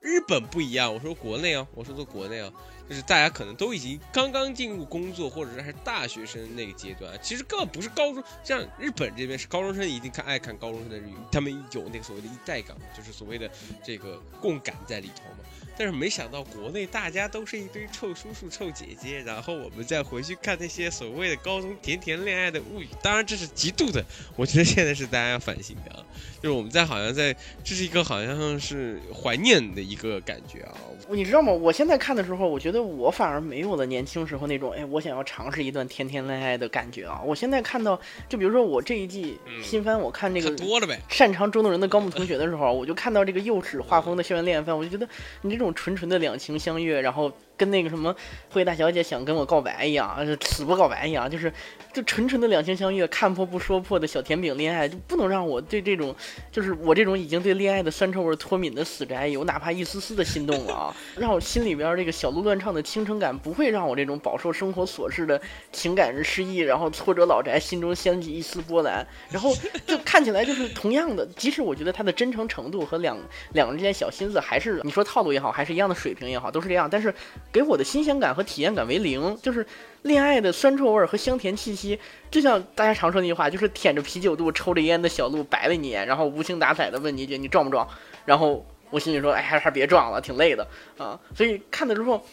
[0.00, 2.52] 日本不一样，我说国内啊，我说的国内啊。
[2.88, 13.48] 就是大家可能都已经刚刚进入工作，或者是还是大学生那个阶段，其实根本不是高中，像日本这边是高中生一定看爱看高中生的日语，他们有那个所谓的一代感，就是所谓的
[13.84, 15.48] 这个共感在里头嘛。
[15.80, 24.04] 但是没想到国内大家都是一堆臭叔叔、臭姐姐，然后我们再回去看那些所谓的高中甜甜恋爱的物语，当然这是极度的，
[24.36, 26.04] 我觉得现在是大家要反省的啊，
[26.42, 30.74] 就是我们在好像在这是一个好像是怀念的一个感觉啊。
[31.08, 31.50] 你知道吗？
[31.50, 37.22] 我现在看的时候，我觉得我反而没有了年轻时候那种，哎，我想要尝试一段甜甜恋爱的感觉啊。
[37.24, 41.00] 我现在看到，就比如说我这一季新番，我看这个多了呗。
[41.08, 45.08] 擅长捉弄人的高木同学的时候，我就看到这个幼稚画风的校园恋爱番，我就觉得
[45.40, 47.32] 你这种纯纯的两情相悦，然后。
[47.60, 48.16] 跟那个什么
[48.50, 51.52] 慧大小姐想跟我告白一样，死不告白一样，就是
[51.92, 56.16] 就纯纯的两情相悦，看破不说破的小甜饼恋爱，就不能让我对这种，
[56.50, 60.96] 就是我这种已经对恋爱的酸臭味脱敏的死宅有哪怕一丝丝的心动了啊！
[61.18, 65.38] 让我心里边这个小鹿乱唱的倾城感，不会让我这种饱受生活琐事的
[65.70, 69.54] 情感失意，然后挫折老宅心中掀起一丝波澜，然后
[69.86, 73.18] 就看起来就是同样的，即使我觉得他的真诚程度和两
[73.52, 77.12] 两个人之间小心思还是你说套路也好，还是一样的水平也好，都是这样，但是。
[77.52, 79.66] 给我的新鲜感和体验感为零，就是
[80.02, 81.98] 恋爱的酸臭味和香甜气息，
[82.30, 87.86] 就像大家常说那句话，就是舔着啤酒肚抽着烟的小鹿白了你，然后无精打采的问你一句你撞不撞？
[88.24, 90.66] 然后我心里说，哎，还是别撞了，挺累的
[90.98, 91.18] 啊。
[91.34, 92.24] 所以看的时候。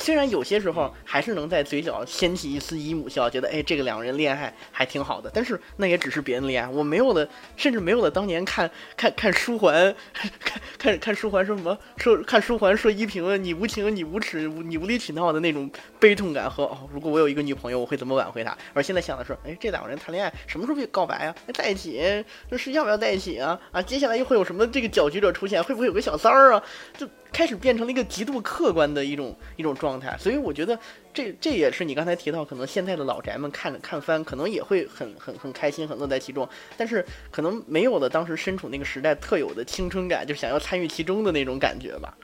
[0.00, 18.56] 虽然有些时候还是能在嘴角掀起一丝姨母笑，觉得哎，这个两个人恋爱还挺好的，但是那也只是别人恋爱，我没有了，甚至没有了当年看看看书桓， 看看看书桓说什么说看书桓说依萍你无情你无耻你无理取闹的那种悲痛感和哦，如果我有一个女朋友，我会怎么挽回她？
[18.72, 21.34] 而现在想的是，哎，这两个人谈恋爱什么时候告白啊？
[21.52, 23.60] 在一起这是要不要在一起啊？
[23.70, 25.62] 啊，接下来又会有什么这个搅局者出现？
[25.62, 26.62] 会不会有个小三儿啊？
[26.96, 27.06] 就。
[27.32, 30.78] 开始变成了一个极度客观的一种一种状态，所以我觉得
[31.12, 42.16] 这这也是你刚才提到，可能现在的老宅们看看番，可能也会很很很开心，很乐在其中，但是可能没有了当时身处那个时代特有的青春感，就想要参与其中的那种感觉吧。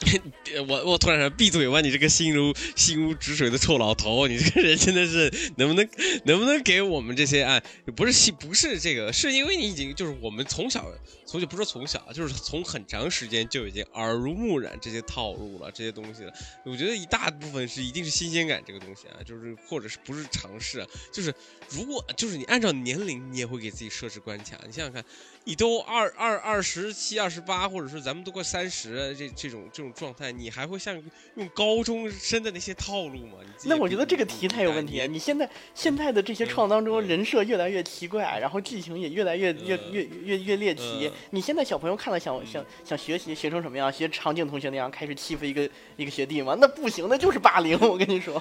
[0.66, 1.80] 我我突然想闭嘴吧！
[1.80, 5.88] 你这个心如心如止水的臭老头，你这个人真的是能不能
[6.24, 7.62] 能不能给我们这些啊？
[7.94, 10.90] 不是心不是这个，是因为你已经就是我们从小
[11.26, 16.32] 从小不是从小，就是从很长时间就已经耳濡目染这些套路了，这些东西了。
[16.64, 21.32] 我觉得一大部分是一定是新鲜感这个东西啊，就是或者是不是尝试，就是
[21.70, 24.58] 如果就是你按照年龄，你也会给自己设置关卡。
[24.66, 25.04] 你想想看。
[25.44, 31.02] 你都二二二十七、二十八，或者说咱们都快三十，这这种这种状态，你还会像
[31.36, 33.38] 用高中生的那些套路吗？
[33.64, 35.08] 那我觉得这个题太有问题。
[35.08, 41.10] 你现在现在的这些创当中，人设越来越奇怪，然后剧情也越来越越越越越猎奇。
[41.30, 43.90] 你现在小朋友看了想想想学习学成什么样？
[43.90, 46.54] 学长颈同学那样开始欺负一个一个学弟吗？
[46.60, 47.80] 那不行，那就是霸凌。
[47.80, 48.40] 我跟你说，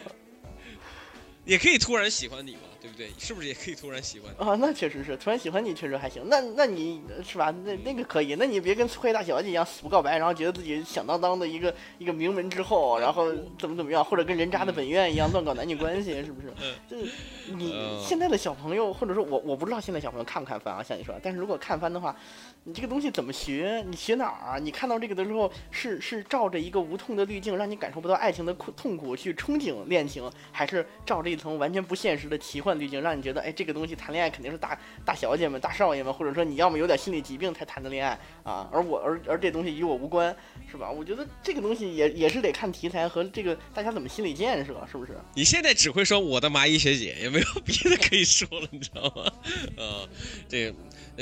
[1.45, 2.59] 也可以突然喜欢你吗？
[2.99, 3.09] 对？
[3.17, 4.55] 是不是也可以突然喜欢啊？
[4.55, 6.21] 那确实是，突然喜欢你确实还行。
[6.27, 7.49] 那那你是吧？
[7.63, 8.35] 那那个可以。
[8.35, 16.53] 那你别跟翠大小姐一样死不告白，然后觉得自己响当当的一个一个名门之后，然后怎么怎么样，或者跟人渣的本愿一样乱搞男女关系，是不是？
[16.89, 17.11] 就是
[17.53, 20.83] 你现在的小朋友，或者说我我不知道现在小朋友看不看番啊？
[20.83, 22.15] 像你说，但是如果看番的话，
[22.63, 23.83] 你这个东西怎么学？
[23.87, 24.57] 你学哪儿啊？
[24.57, 32.79] 你看到这个的时候，是是照着一个无痛的滤镜，让你感受不到爱情的苦痛苦去憧憬恋情，还是照着一层完全不现实的奇幻？
[32.79, 40.35] 滤已经让你觉得，哎，这个东西谈恋爱肯定是大大小姐们、大少爷们，或者说你要么有点心理疾病才谈的恋爱啊，而我而而这东西与我无关，
[40.69, 40.89] 是吧？
[40.89, 45.15] 我觉得这个东西也也是得看题材和这个大家怎么心理建设，是不是？
[45.35, 49.31] 你现在只会说我的麻衣学姐，也没有别的可以说了，你知道吗？
[49.77, 50.09] 呃，
[50.47, 50.73] 这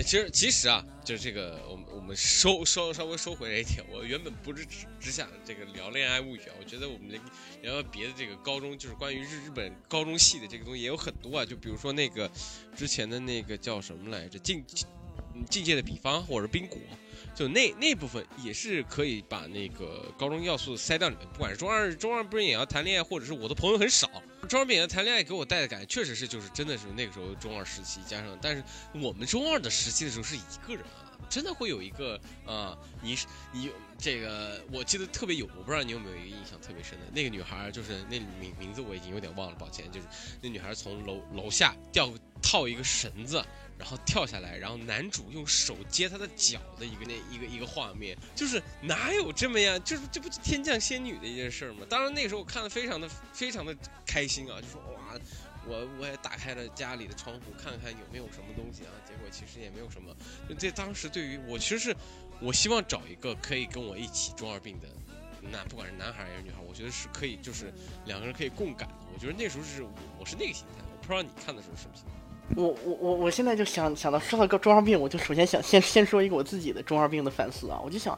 [0.03, 7.09] 其实其实啊，就是这个，我们我们收收稍微收回来一点，我原本不是只只想这个聊恋爱物语啊，我觉得我们
[7.63, 12.29] 聊聊别的这个高中，就是关于日日本高中系的这个东西也有很多啊，就比如说那个
[12.75, 14.63] 之前的那个叫什么来着，境
[15.49, 16.79] 境界的比方或者冰果，
[17.35, 24.09] 就那那部分也是可以把那个高中要素塞到里面，不管是中二中二不是也要谈恋爱，或者是我的朋友很少。
[24.47, 40.07] 中二也要谈恋爱给我带的感觉，确实是就是真的是那个时候中二时期，加上但是我们中二的时期的时候是一个人啊，真的会有一个啊，你是你这个我记得特别有，我不知道你有没有一个印象特别深的那个女孩，就是那名名字我已经有点忘了，抱歉，就是
[40.41, 43.43] 那女孩从楼楼下掉套一个绳子。
[43.79, 51.85] 然后跳下来，然后男主用手接她的脚的一个那一个一个画面，就是哪有这么样，就是这不是天降仙女的一件事吗？
[51.87, 55.13] 当然那个时候我看的非常的非常的开心啊，就说哇，
[55.67, 60.11] 我我也打开了家里的窗户看看有没有什么东西啊，结果其实也没有什么。
[60.57, 61.95] 这当时对于我其实是，
[62.39, 64.87] 我希望找一个可以跟我一起中二病的，
[65.51, 67.73] 那不管是男孩还是女孩，我觉得是可以，就是
[68.05, 68.87] 两个人可以共感。
[69.13, 69.83] 我觉得那时候是
[70.19, 72.11] 我是那个心态，我不知道你看的时候什么心态。
[72.55, 78.17] 我我我我现在就想想到说到个中二病，我就首先想先先说一个我自己的中二病的反思啊，我就想。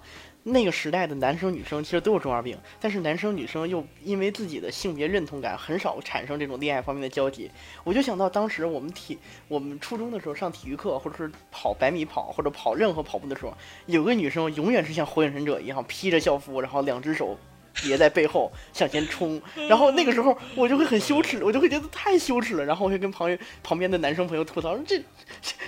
[0.51, 7.49] 那个时代的男生女生其实都有中二病，但是男生女生又因为自己的性别认同感很少产生这种恋爱方面的交集。
[7.83, 13.53] 我就想到当时我们体我们初中的时候上体育课，或者是跑百米跑或者跑任何跑步的时候，
[13.85, 17.37] 有个女生永远是像火影忍者一样披着校服，然后两只手
[17.83, 19.41] 别在背后向前冲。
[19.69, 22.65] 然后那个时候我就会很羞耻，我就会觉得太羞耻了。
[22.65, 25.03] 然后我就跟旁边旁边的男生朋友吐槽说：“这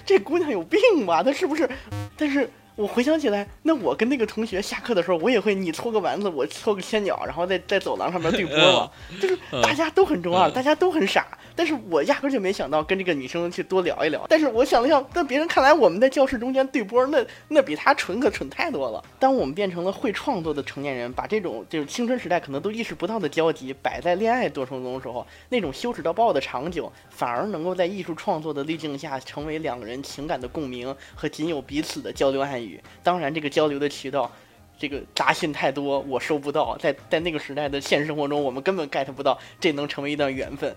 [0.05, 1.21] 这姑娘有病吧？
[1.21, 1.69] 她是不是？”
[2.17, 2.49] 但是。
[2.81, 8.91] 我回想起来，那我跟那个同学下课的时候，我也会你搓个丸子，我搓个千鸟，然后在在走廊上面对 波嘛，
[9.21, 11.27] 就是大家都很中二，大家都很傻。
[11.55, 14.25] 但是我压根就没想到跟这个女生去多聊一聊。
[14.27, 19.03] 但是我想了想，在别人看来，我们在教室中间对波，那那比他蠢可蠢太多了。
[19.19, 32.70] 当我们变成了会创作的成年人，把这种就是青春时代可能都意识不到的交集摆在恋爱过程中的时候，那种羞耻到爆的场景，反而能够在艺术创作的滤镜下，成为两个人情感的共鸣和仅有彼此的交流暗语。
[33.01, 34.31] 当然，这个交流的渠道，
[34.77, 36.77] 这个杂讯太多，我收不到。
[36.77, 40.75] 在在那个时代的现实生活中，我们根本 get 不到这能成为一段缘分。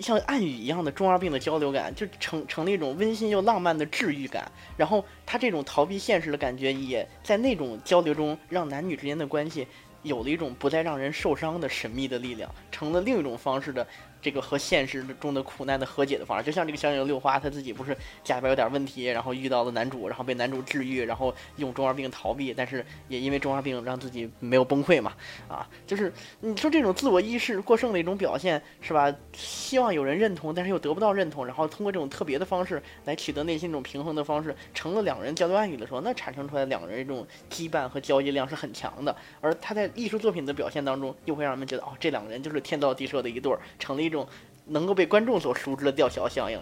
[0.00, 4.50] 像暗语一样的中二病的交流感，就成成了一种温馨又浪漫的治愈感。
[4.76, 9.66] 然后他这种逃避现实的感觉，也在那种交流中，让男女之间的关系
[10.02, 13.86] 有了一种不再让人受伤的神秘的力量，成了另一种方式的。
[14.22, 25.12] 这个和现实中的苦难的和解的方式，就像这个小女六花，她自己不是家里边有点问题，然后遇到了男主，然后被男主治愈，然后用中二病逃避，但是也因为中二病让自己没有崩溃嘛，
[25.48, 29.12] 啊，就是你说这种自我意识过剩的一种表现，是吧？
[29.32, 44.11] 希望有人认同，但是又得不到认同，然后通过这种特别的方式来取得内心一种平衡的方式，成了两人交流暗语的时候，那产生出来两人这种羁绊和交易量是很强的，而他在艺术作品的表现当中，又会让人们觉得哦，这两个人就是天造地设的一对儿，成了一。
[44.12, 44.28] 这种
[44.66, 46.60] 能够被观众所熟知的吊桥效应。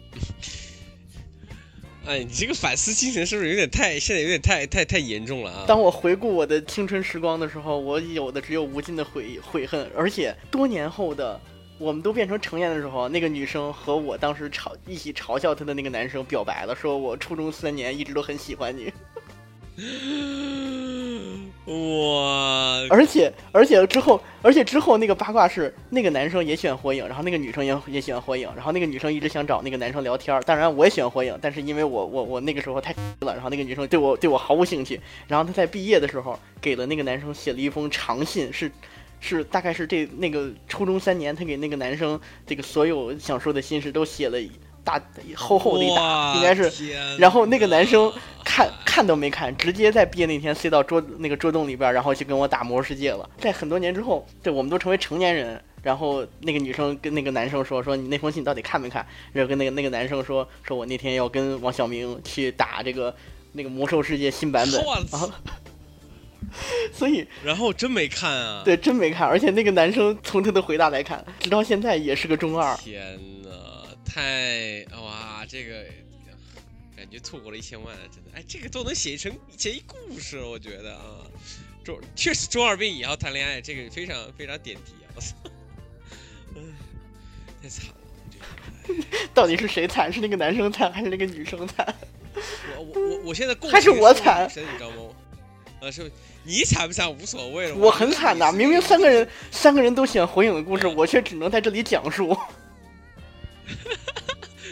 [2.06, 5.64] 哎，你这个反思精神是不是有点太，现在有点太太太严重了啊？
[5.66, 11.38] 当我回顾我的青春时光的时候，我有的只有无尽的悔悔恨，而且多年后的
[11.78, 18.92] 我们都变成成年的时候，那个女生和我当时嘲一起嘲笑她的那个男生表白了，说我初中三年一直都很喜欢你。
[21.66, 22.86] 哇！
[22.88, 30.40] 而且而且之后，而且之后那个八卦是那个男生也喜欢火影，然后那个女生也也喜欢火影，然后那个女生一直想找那个男生聊天。
[30.46, 34.98] 当然我也喜欢火影，但是因为我我我那个时候太了，然后那个女生对我对我毫无兴趣。
[35.28, 38.72] 然后她在毕业的时候给了那个男生写了一封长信，是
[39.20, 44.38] 是大概是这那个初中三年，她给那个男生这个所有想说的心事都写了。
[44.84, 45.00] 大
[45.34, 48.12] 厚厚的一沓，应该是，然后那个男生
[48.44, 53.28] 看看都没看，直接在毕业那天塞到桌那个桌洞里边，然后就跟我打魔兽世界了。
[53.38, 63.14] 在很多年之后，对，我们都成为成年人，然后那个女生跟那个男生说：“说你那封信到底看没看？”然后跟那个那个男生说：“说我那天要跟王小明去打这个
[63.52, 64.80] 那个魔兽世界新版本。”
[65.12, 65.30] 啊，
[66.92, 68.62] 所以然后真没看啊？
[68.64, 69.28] 对，真没看。
[69.28, 72.76] 而且那个男生从他的回答来看，直到现在也是个中二。
[72.78, 73.18] 天。
[74.12, 75.84] 太哇，这个
[76.96, 81.24] 感觉错过了一千万，真的哎，这个都能写成写一故事，我觉得啊，
[81.84, 85.14] 中确实中二病也要谈恋爱，这个非常非常点题啊！
[85.14, 85.36] 我操，
[86.56, 86.74] 嗯，
[87.62, 89.06] 太惨了，我觉得。
[89.32, 90.12] 到底是谁惨？
[90.12, 91.94] 是那个男生惨，还是那个女生惨？
[92.76, 94.96] 我我我我现在还是我惨，你知道吗？
[95.80, 96.10] 呃，是
[96.42, 98.50] 你惨不惨无所谓了，我很惨呐！
[98.50, 102.36] 明明三个人三个人都喜欢火影的故事，我却只能在这里讲述。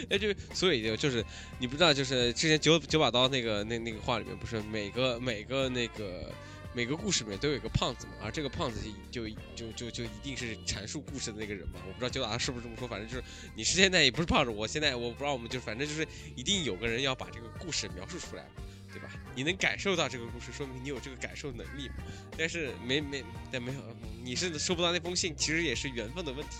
[0.09, 1.23] 那就所以就就是
[1.59, 6.33] 你不知道，就是之前九九把刀那个那那个话里面，不是每个每个那个
[6.73, 8.13] 每个故事里面都有一个胖子嘛？
[8.23, 8.79] 而这个胖子
[9.11, 11.79] 就就就就一定是阐述故事的那个人嘛？
[11.87, 13.23] 我不知道九把刀是不是这么说，反正就是
[13.55, 18.45] 你是现在也不是胖子，我现在我不知道，我们就反正就是一定有个人要把这个故事描述出来，
[18.91, 19.09] 对吧？
[19.35, 21.95] 你能感受到这个故事，说明你有这个感受能力嘛？
[22.37, 23.79] 但是没没但没有，
[24.23, 26.57] 你是收不到那封信，其实也是缘分的问题。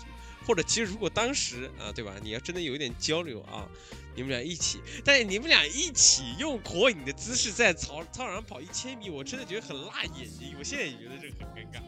[0.50, 2.16] 或者其实如果当时啊，对吧？
[2.20, 3.68] 你要真的有一点交流啊，
[4.16, 10.56] 你们俩一起，但是你们俩一起用火影的姿势在操操场上跑一千米，我真的觉得很辣眼睛。
[10.58, 11.80] 我现在也觉得这个很尴尬。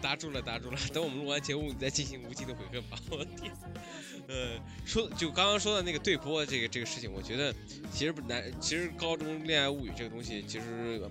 [0.00, 0.78] 搭住了，搭住了。
[0.94, 2.96] 等我们录完节目，你再进行无尽的悔恨吧。
[3.10, 3.52] 我的天，
[4.28, 4.50] 呃，
[4.84, 7.52] 说就刚刚说的那个对播这个这个事情，我觉得
[7.90, 8.44] 其实不难。
[8.60, 11.02] 其实高中恋爱物语这个东西，其实。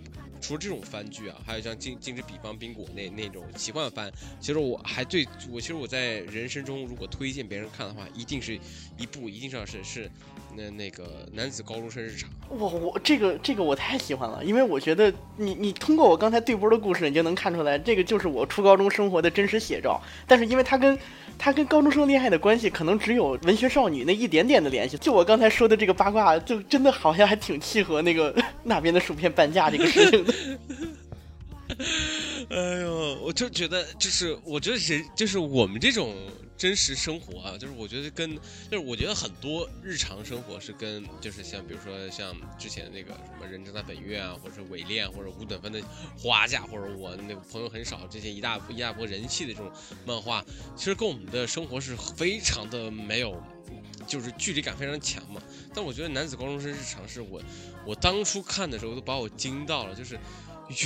[0.42, 8.60] 除了这种番剧啊，还有像《禁禁止比方冰果》那那种奇幻番，其实我还最我其实我在人生中如果推荐别人看的话，一定是
[8.98, 10.12] 一部，一定是是是
[10.56, 12.30] 那那个男子高中生日常。
[12.50, 20.02] 我我这个这个我太喜欢了，因为我觉得你你通过我刚才对播的故事，你就能看出来，这个就是我初高中生活的真实写照。
[20.28, 20.98] 但是因为它跟
[21.38, 24.98] 它跟高中生恋爱的关系，可能只有文学少女那一点点的联系。
[24.98, 30.34] 就我刚才说的这个八卦，就真的好像还挺契合那个 那边的薯片半价这个事情的。
[32.50, 36.14] 哎呦，我就觉得，就是我觉得人，就是我们这种
[36.58, 45.82] 真实生活啊，就是我觉得跟，就是我觉得很多日常生活是跟，就是像比如说像之前那个什么人正在本月啊，或者是伪恋，或者五等分的
[46.18, 49.72] 花架，或者我那个朋友很少这些一大一大波人气的这种
[50.06, 50.44] 漫画，
[50.76, 53.42] 其实跟我们的生活是非常的没有，
[54.08, 55.42] 就是距离感非常强嘛。
[55.74, 57.42] 但我觉得男子高中生日常是我，
[57.86, 60.18] 我当初看的时候都把我惊到了，就是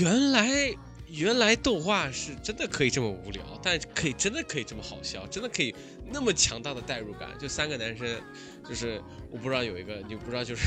[0.01, 0.76] 原来。
[1.12, 5.74] 原来动画是真的可以这么无聊，但可以真的可以这么好笑，真的可以
[6.12, 7.30] 那么强大的代入感。
[7.39, 8.22] 就三个男生，
[8.68, 9.01] 就是
[9.32, 10.64] 我不知道有一个，你不知道就是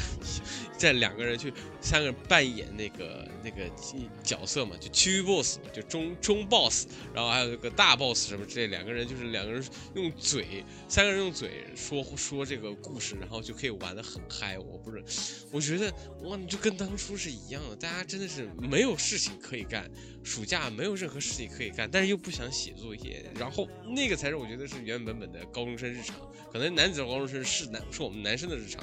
[0.77, 3.69] 在两个人去三个人扮演那个那个
[4.23, 9.65] 角色嘛，就区域 boss 嘛，就中中 boss，然后还有一个大 boss 什么之类，两个人就是两个人
[9.95, 14.59] 用嘴，三个人用嘴说说这个故事，然后就可以玩的很嗨。
[14.59, 19.91] 我不是，我觉得哇，你就跟当初是一样的，大家真的是没有事情可以干。
[20.25, 26.17] 暑假没有任何事情可以干，但是又不想写作业，然后那个才是我觉得是原原本本高中生日常。
[26.53, 28.83] 可能男子高中生是男是我们男生的日常。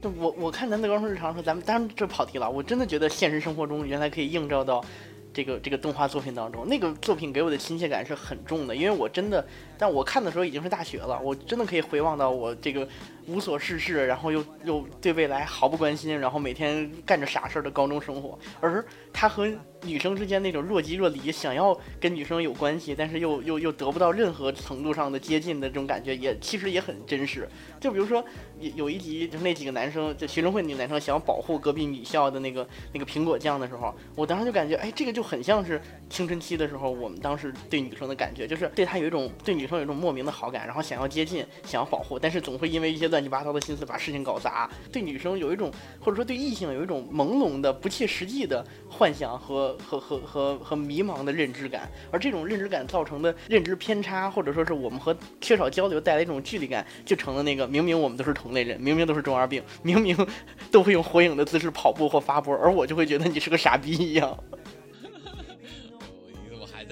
[0.00, 2.48] 就，我我看男子高中日常的时候，咱们当然这跑题了。
[2.48, 4.84] 我真的觉得现实生活中原来可以映照到
[5.32, 9.44] 这个这个动画作品当中，那个作品给我的亲切感是很重的，因为我真的，
[9.78, 12.86] 但我看的时候已经是大学了，我真的可以回望到我这个
[13.26, 19.48] 无所事事，然后又又对未来毫不关心，然后每天干着傻事儿的高中生活，而他和。
[19.84, 27.48] 女生之间那种若即若离，想要跟女生有关系，但是又 又又得不到任何程度上的接近的这种感觉，也其实也很真实。
[27.78, 28.24] 就比如说
[28.58, 44.70] 有有一集，就那几个男生，就学生会那个男生想要保护隔壁女校的那个那个苹果酱的时候，我当时就感觉，哎，这个就很像是青春期的时候我们当时对女生的感觉，就是对她有一种对女生有一种莫名的好感，然后想要接近，想要保护，但是总会因为一些乱七八糟的心思把事情搞砸。
[44.90, 49.76] 对女生有一种，或者说对异性有一种朦胧的、不切实际的幻想和。
[49.78, 60.16] 和和和和迷茫的认知感，而这种认知感造成的认知偏差，或者说是我们和缺少交流带来一种距离感，就成了那个明明我们都是同类人，明明都是中二病，明明
[60.70, 64.38] 都会用火影的姿势跑步或发波，而我就会觉得你是个傻逼一样。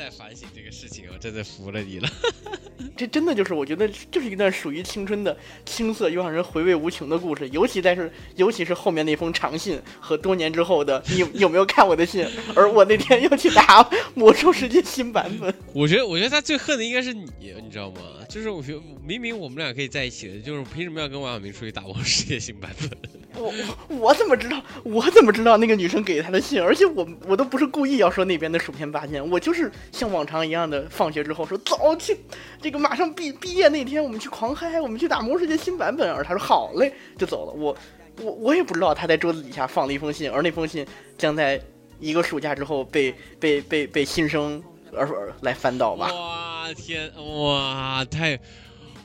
[0.07, 1.07] 在反省这个事情？
[1.13, 2.09] 我真的服了你了。
[2.97, 12.25] 这真的就是我觉得就是一段属于青春的青涩又让人回味无穷的故事，尤其在是尤其是后面那封长信和多年之后的 你有没有看我的信？
[12.55, 15.53] 而我那天又去打魔兽世界新版本。
[15.75, 18.01] 我觉得我觉得他最恨的应该是你，你知道吗？
[18.29, 22.97] 就是我觉得明明我们俩可以在一起的，就是凭什么要跟王小明出去打魔兽世界新版本？
[23.37, 23.53] 我
[23.89, 24.63] 我我怎么知道？
[24.85, 26.63] 我怎么知道那个女生给他的信？
[26.63, 32.15] 而且我我都不是故意要说那边的薯片八件，我就是像往常一样的放学之后说走去
[32.61, 32.79] 这个。
[32.79, 36.13] 马上毕毕业那天，我们去狂嗨，我们去打魔兽世界新版本。
[36.13, 37.53] 而他说好嘞，就走了。
[37.55, 37.75] 我
[38.21, 40.87] 我我也不知道他在桌子底下放了一封信，而那封信
[41.17, 41.59] 将在
[41.99, 46.13] 一个暑假之后被被被被新生而来翻到吧。
[46.13, 48.39] 哇天哇太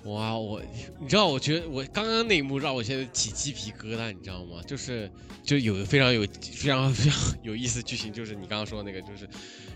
[0.03, 0.61] 哇我
[0.99, 1.27] 你知道？
[1.27, 4.61] 我觉得我刚刚那一幕让我现在起鸡皮疙瘩，你知道吗？
[4.67, 5.09] 就是
[5.43, 9.25] 就有非常有非常非常有意思剧情，就是你刚刚说的那个，就是。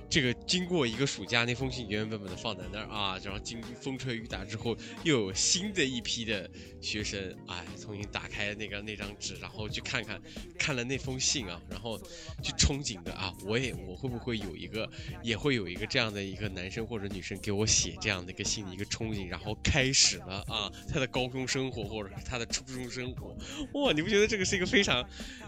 [0.09, 6.49] 这个经过一个暑假，那封信原原本本的放在那儿啊，然后经风吹雨打之后，又有新的一批的
[6.79, 10.21] 学生，哎，重新打开那个那张纸，然后去看看，
[10.57, 11.97] 看了那封信啊，然后
[12.43, 14.89] 去憧憬的啊，我也我会不会有一个，
[15.23, 23.35] 也会有一个这样的一个男生或者女生给我写这样的一个信的一个憧憬，然后开始了啊，他的高中生活或者是他的初中生活，
[23.73, 25.01] 哇，你不觉得这个是一个非常，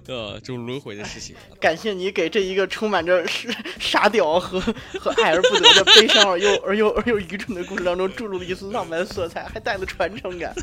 [0.08, 1.36] 呃，这种轮回的事情？
[1.62, 4.47] 感谢你给这一个充满着傻傻屌。
[4.48, 4.60] 和
[5.00, 10.54] 和爱而不得的悲伤而又而又而又愚蠢的故事当中注入了一丝浪漫色彩，还带了传承感。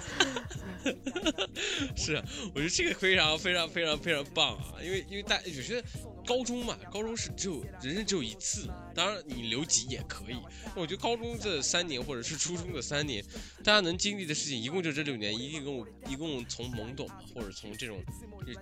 [1.97, 2.23] 是，
[2.55, 4.77] 我觉得这个非常非常非常非常棒啊！
[4.83, 5.83] 因为因为大有些
[6.27, 10.37] 高中嘛，高中是只有人生只有一次，当然你留级也可以。
[10.77, 13.25] 我觉得高中这三年或者是初中的三年，
[13.63, 17.99] 大家能经历的事情一共就这六年，一共一共从懵懂或者从这种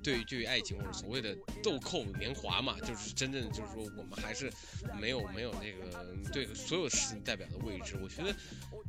[0.02, 4.48] 对于对于爱情或者所谓的豆蔻年华嘛，就是真正就是说我们还是
[5.00, 7.98] 没有没有那个对所有事情代表的位置。
[8.00, 8.32] 我觉得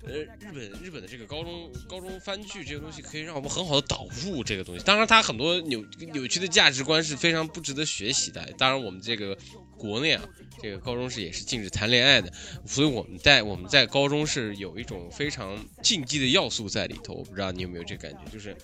[0.06, 3.24] 呃日本日本的这个高中高中番剧这个东西可以。
[3.24, 8.44] 让我们很好的导入这个东西，当然它很多扭扭曲的价值观是非常不值得学习的。
[8.64, 9.38] 当然我们这个
[9.78, 10.24] 国内啊，
[10.62, 12.32] 这个高中是也是禁止谈恋爱的，
[12.66, 17.14] 所以我们在我们在高中是有一种非常禁忌的要素在里头。
[17.14, 18.56] 我不知道你有没有这个感觉，就是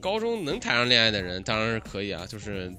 [0.00, 2.72] 高中能谈上恋爱的人当然是可以啊，就是。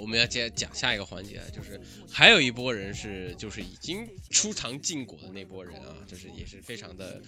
[0.00, 1.80] 我们要接讲下一个环节，就是
[2.10, 7.20] 还有一波人是就是已经出尝禁果的那波人啊，就是也是非常的，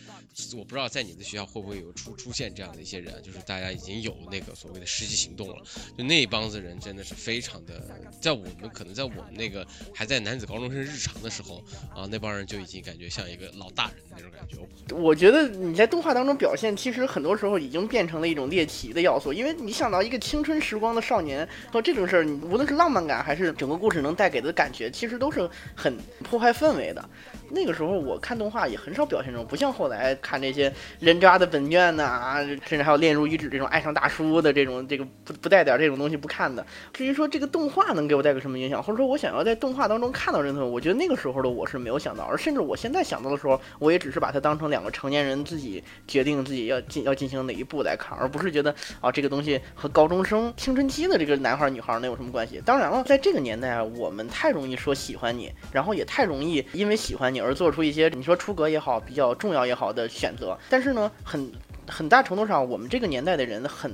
[0.57, 5.57] 我不知道在你的学校会不会有出出现这样的一些人，就是大家已经有那个所谓的实际行动了，
[5.99, 7.85] 就那一帮子人真的是非常的，
[8.21, 11.65] 在我们可能在我们那个还在男子高中生日常的时候
[11.95, 14.57] 啊，那帮人就已经感觉像一个老大人的那种感觉。
[14.95, 27.03] 我觉得你在动画当中表现，其实很多时候已经变成了一种猎奇的要素，因为你想到一个青春时光的少年和这种事儿，你无论是浪漫感还是整个故事能带给的感觉，其实都是很破坏氛围的。
[27.51, 36.65] 那个时候我看动画也很少表现这种，不像后来看这些人渣的本卷呐，啊甚至还有恋如遗指这种爱上大叔的这种这个不不带点这种东西不看的。
[36.93, 52.63] 至于说这个动画能给我带个什么影响，或者说我想要在动画当中看到这种，我觉得那个时候的我是没有想到，而甚至我现在想到的时候，我也只是把它当成两个成年人自己决定自己要进要进行哪一步来看，而不是觉得啊这个东西和高中生青春期的这个男孩女孩能有什么关系。
[52.65, 57.40] 当然了，在这个年代，我们太容易说喜欢你，然后也太容易因为喜欢你。
[57.41, 61.51] 而做出一些你说出格也好，比较重要也好的选择，但是呢，很
[61.89, 63.91] 很大程度上，我们这个年代的人很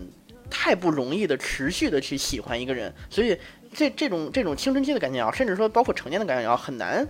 [0.50, 3.38] 太不容易的持续的去喜欢一个人，所以
[3.72, 7.06] 这这种这种青春期的感情也好，甚至说包括成年的感情也好，很难。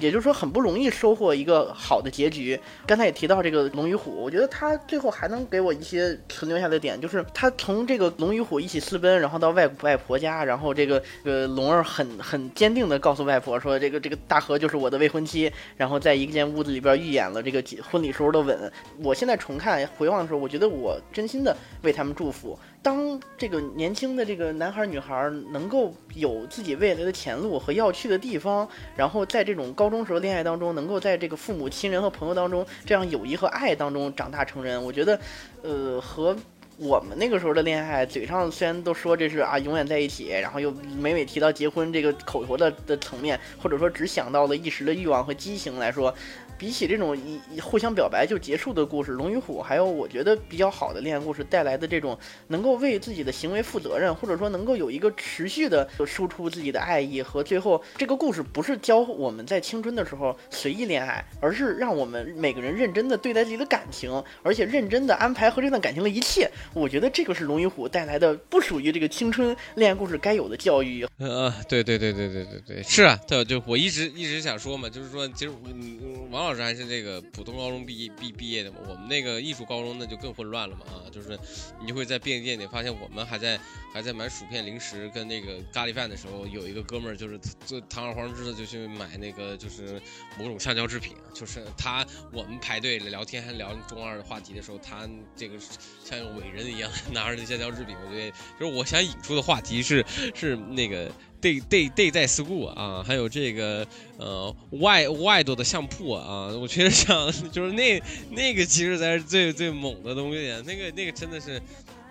[0.00, 2.58] 也就是说，很不容易收获一个好的结局。
[2.86, 18.72] 刚才也提到这个龙与虎，我觉得他最后还能给我一些存留下的点，就是他从这个龙与虎一起私奔，然后到外外婆家，然后这个呃龙儿很很坚定的告诉外婆说，这个这个大河就是我的未婚妻，然后在一间屋子里边预演了这个婚礼时候的吻。
[19.02, 22.58] 我现在重看回望的时候，我觉得我真心的为他们祝福。
[22.86, 35.18] 当这个年轻的这个男孩女孩能够有自己未来的前路和要去的地方，然后在这种高中时候恋爱当中，能够在这个父母亲人和朋友当中这样友谊和爱当中长大成人，我觉得，
[35.62, 36.36] 呃，和
[36.76, 46.14] 我们那个时候的恋爱，嘴上虽然都说这是啊永远在一起，然后又每每提到结婚这个口头的的层面，或者说只想到了一时的欲望和激情来说。
[46.58, 64.10] 比起这种一互相表白就结束的故事，《龙与虎》还有我觉得比较好的恋爱故事带来的这种能够为自己的行为负责任，或者说能够有一个持续的输出自己的爱意和最后这个故事不是教我们在青春的时候随意恋爱，而是让我们每个人认真的对待自己的感情，
[64.42, 66.50] 而且认真的安排和这段感情的一切。
[66.72, 71.06] 我觉得这个是《龙与虎》带来的不属于这个青春恋爱故事该有的教育。
[71.18, 76.45] 呃，对对对对对对对，是啊，对，就我一直一直想说嘛，就是说，其实嗯，王。
[76.46, 81.38] 老师还是这个普通高中毕业毕毕业的嘛，我们那个艺术高中那就更混乱了嘛啊，就是
[81.80, 83.58] 你就会在便利店里发现我们还在
[83.92, 90.00] 还在买薯片零食跟那个咖喱饭的时候，有一个哥们儿就是就堂而皇之的就去买那个就是
[90.38, 95.56] 某种橡胶制品，就是他我们排队聊天还聊中二的话题的时候，他这个
[96.04, 98.30] 像伟人一样 拿着那橡胶制品，我觉得
[98.60, 101.10] 就是我想引出的话题是是那个。
[101.46, 103.86] Day day day 在 school 啊，还有这个
[104.18, 111.62] 呃外外头的相扑啊，我觉得像就是那那个其实才是最最猛的东西，那个那个真的是，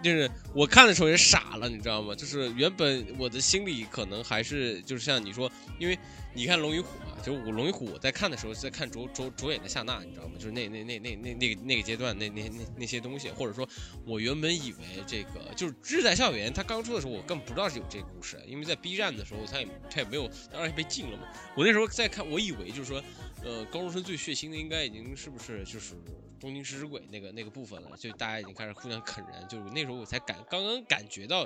[0.02, 2.16] 就是我看的时候也傻了，你知道吗？
[2.16, 5.98] 就是原本我的心里可能还是就是像你说，因为
[6.36, 6.90] 你看龙与虎。
[7.00, 10.34] 啊就我龙与虎，我在看的时候在看主主主演的夏娜，你知道吗？
[10.38, 13.68] 就是那那那那那那个那个阶段那那那那些东西，或者说，
[14.06, 21.28] 我原本以为这个就是《志在校园》，它刚出的时候，我根本不知道是有这个故事，因为在 B 站的时候，它也它也没有，当然被禁了嘛。
[21.58, 23.04] 我那时候在看，我以为就是说，
[23.44, 25.96] 呃，高中生最血腥的应该已经是不是就是
[26.40, 31.44] 《东京食尸鬼》那个那个部分了，就大家已经开始互相啃人，就是那时候我才感刚刚感觉到，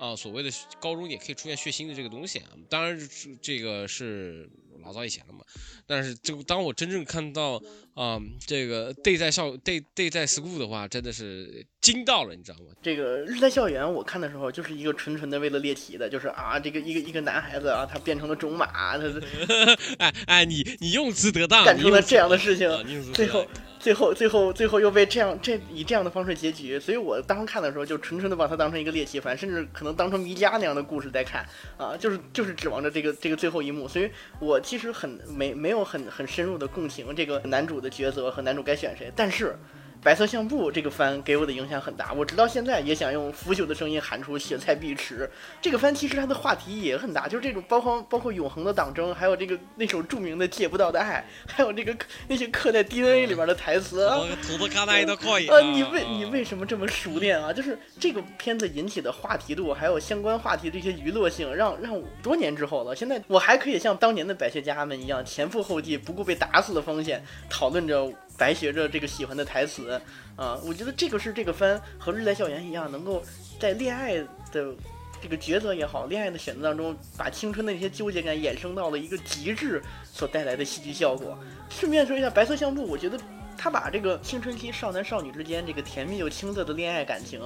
[0.00, 2.48] 啊，所谓的高中也可以出现血腥的这个东西啊。
[2.68, 3.08] 当然，
[3.40, 4.50] 这个是。
[4.82, 5.44] 老早以前了嘛，
[5.86, 12.66] 但是就当我真正看到啊，这个 day 在校 day day 在 school 的话，真的是惊到了，你知道吗？
[12.82, 19.22] 这个日在校园，我看的时候就是一个纯纯的为了猎奇的，就是啊，这个一个一个男孩子啊，他变成了种马，他是
[19.98, 23.46] 哎哎，你你用词得当，干出了这样的事情，最后。
[23.80, 31.42] 最后，最后，最后又被这样这以这样的方式结局，所以我当时看的时候就纯纯的把它当成一个猎奇番，甚至可能当成迷家那样的故事在看
[31.78, 39.58] 啊，就是就是指望着这个这个最后一幕，所以我其实很没没有很很深入的共情这个男主的抉择和男主该选谁，但是
[40.02, 45.28] 白色相簿这个番给我的影响很大，我直到现在也想用腐朽的声音喊出雪菜必吃。
[45.60, 51.94] 这个番其实它的话题也很大，就是这种包括包括永恒的党争，还有这个那首著名的借不到的爱，还有这个
[52.28, 54.06] 那些刻在 DNA 里边的台词。
[54.06, 55.48] 我土豆咖喱都可以。
[55.48, 57.52] 呃，你为你为什么这么熟练啊？
[57.52, 68.10] 就是这个片子引起的话题度，还有相关话题这些娱乐性，让让多年之后了，现在我还可以像当年的百学家们一样，前赴后继，不顾被打死的风险，讨论着。
[68.40, 70.00] 白学着这个喜欢的台词，
[70.34, 73.22] 啊，我觉得这个是这个番和《日在校园》一样，能够
[73.60, 74.16] 在恋爱
[74.50, 74.74] 的
[75.20, 81.38] 这个抉择也好，恋爱的选择当中，把青春的那些纠结感衍生到了一个极致所带来的戏剧效果。
[81.68, 83.20] 顺便说一下，《白色相簿》，我觉得
[83.58, 87.38] 他把这个青春期少男少女之间这个甜蜜又青涩的恋爱感情。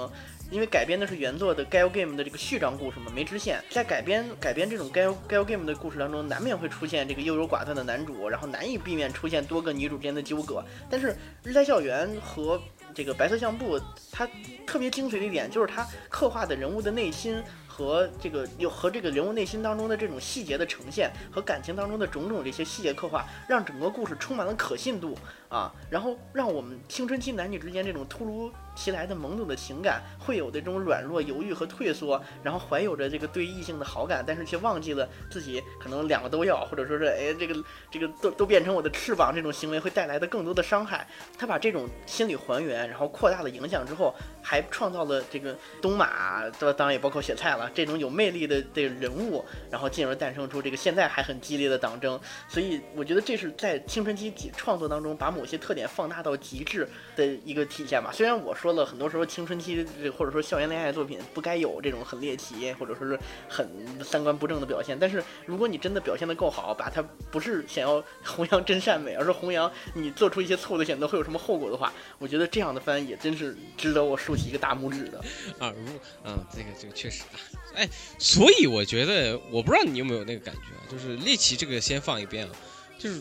[0.51, 3.62] 因为改编的是原作的《Gal Game》的这个序章故事嘛，没支线。
[3.70, 10.64] 在改编改编这种《Gal Gal Game》的故事当中，难免会出现这个优柔寡断的男主，然后难以避免出现多个女主之间的纠葛。
[10.88, 12.61] 但是《日在校园》和
[12.95, 13.78] 这个《白色相簿》，
[14.12, 14.28] 它
[14.66, 17.42] 特别精髓的一点就是它刻画的人物的内心。
[17.66, 25.18] 和这个有和这个人物内心当中的这种细节的呈现，和感情当中的种种这些细节刻画，让整个故事充满了可信度
[25.49, 37.55] 啊，然后让我们青春期男女之间这种突如其来的懵懂的情感，会有这种软弱、犹豫和退缩，然后怀有着这个对异性的好感，但是却忘记了自己可能两个都要，或者说是哎这个
[37.91, 41.07] 这个都都变成我的翅膀这种行为会带来的更多的伤害。
[41.39, 47.70] 他把这种心理还原，然后扩大了影响之后，还创造了这个东马，当然也包括雪菜了。
[47.75, 52.18] 这种有魅力的的人物，然后进而诞生出这个现在还很激烈的党争，
[52.49, 58.11] 所以我觉得这是在青春期创作当中把某些特点放大到极致的一个体现吧。
[58.12, 59.85] 虽然我说了很多时候青春期
[60.17, 63.69] 或者说校园恋爱作品不该有这种很猎奇或者说是很
[64.03, 75.19] 三观不正的表现，但是如果你真的表现的够好，把它不是想要 弘扬真善美，而是弘扬你做出一些错误的选择会有什么后果的话，我觉得这样的番也真是值得我竖起一个大拇指的。
[75.61, 75.93] 啊，如
[76.25, 77.37] 嗯，这个这个确实啊。
[77.75, 77.87] 哎，
[78.19, 82.53] 所以我觉得，我不知道你有没有那个感觉，就是猎奇这个先放一边啊，
[82.99, 83.21] 就是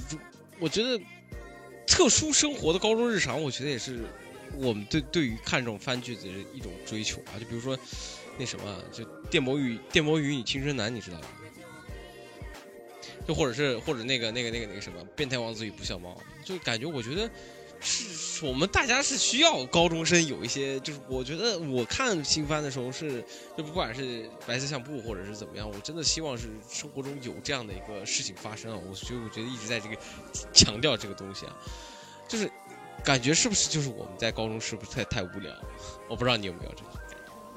[0.58, 0.98] 我觉得
[1.86, 4.06] 特殊生活的高中日常，我觉得也是
[4.58, 7.39] 我们对对于看这种番剧的一种追求啊。
[7.39, 7.78] 就比如说
[8.38, 11.28] 那什么，就电魔与电魔与你青春男，你知道吗？
[13.28, 17.30] 就或者是或者那个那个那个那个什么变态王子与不笑猫，就感觉我觉得。
[17.86, 23.22] 是我们大家是需要高中生有一些，就是我觉得我看新番的时候是，
[23.58, 28.80] 就不管是白色相簿或者是怎么样，我真的希望是生活中有这样的一个事情发生啊！
[28.89, 29.97] 我所以我觉得一直在这个
[30.54, 31.58] 强调这个东西啊，
[32.26, 32.49] 就是
[33.04, 35.51] 感觉是不是就是我们在高中是不是太太无聊？
[36.08, 36.89] 我不知道你有没有这个。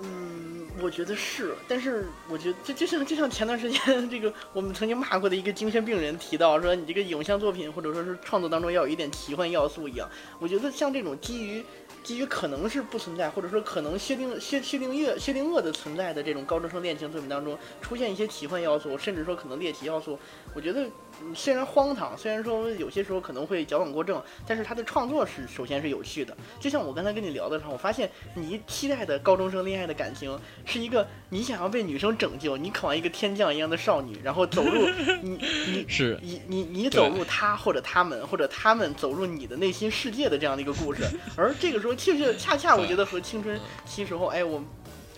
[0.01, 11.65] 嗯，我觉得是，但是我觉得就就像就像前段时间这个我们曾经骂过的一个精神病人提到说，你这个影像作品或者说是创作当中要有一点奇幻要素一样，我觉得像这种基于。
[12.03, 20.17] 基于可能是不存在，或者说可能薛定薛薛定谔薛定谔的存在的这种高中生恋情作品当中，出现一些奇幻要素，甚至说可能猎奇要素，
[20.55, 20.87] 我觉得
[21.35, 26.37] 虽然荒唐，虽然说有些时候可能会矫枉过正，但是他的创作是首先是有趣的。
[26.61, 34.89] 就像我刚才跟你聊的时候，我发现你期待的高中生恋爱的感情是一个你想要被女生拯救，你渴望一个天降一样的少女，然后走入
[35.23, 41.03] 你你是你你你走入他或者他们或者他们走入你的内心世界的这样的一个故事，
[41.37, 41.95] 而这个时候。
[42.07, 44.63] 其实恰恰我觉得和青春期时候，哎，我，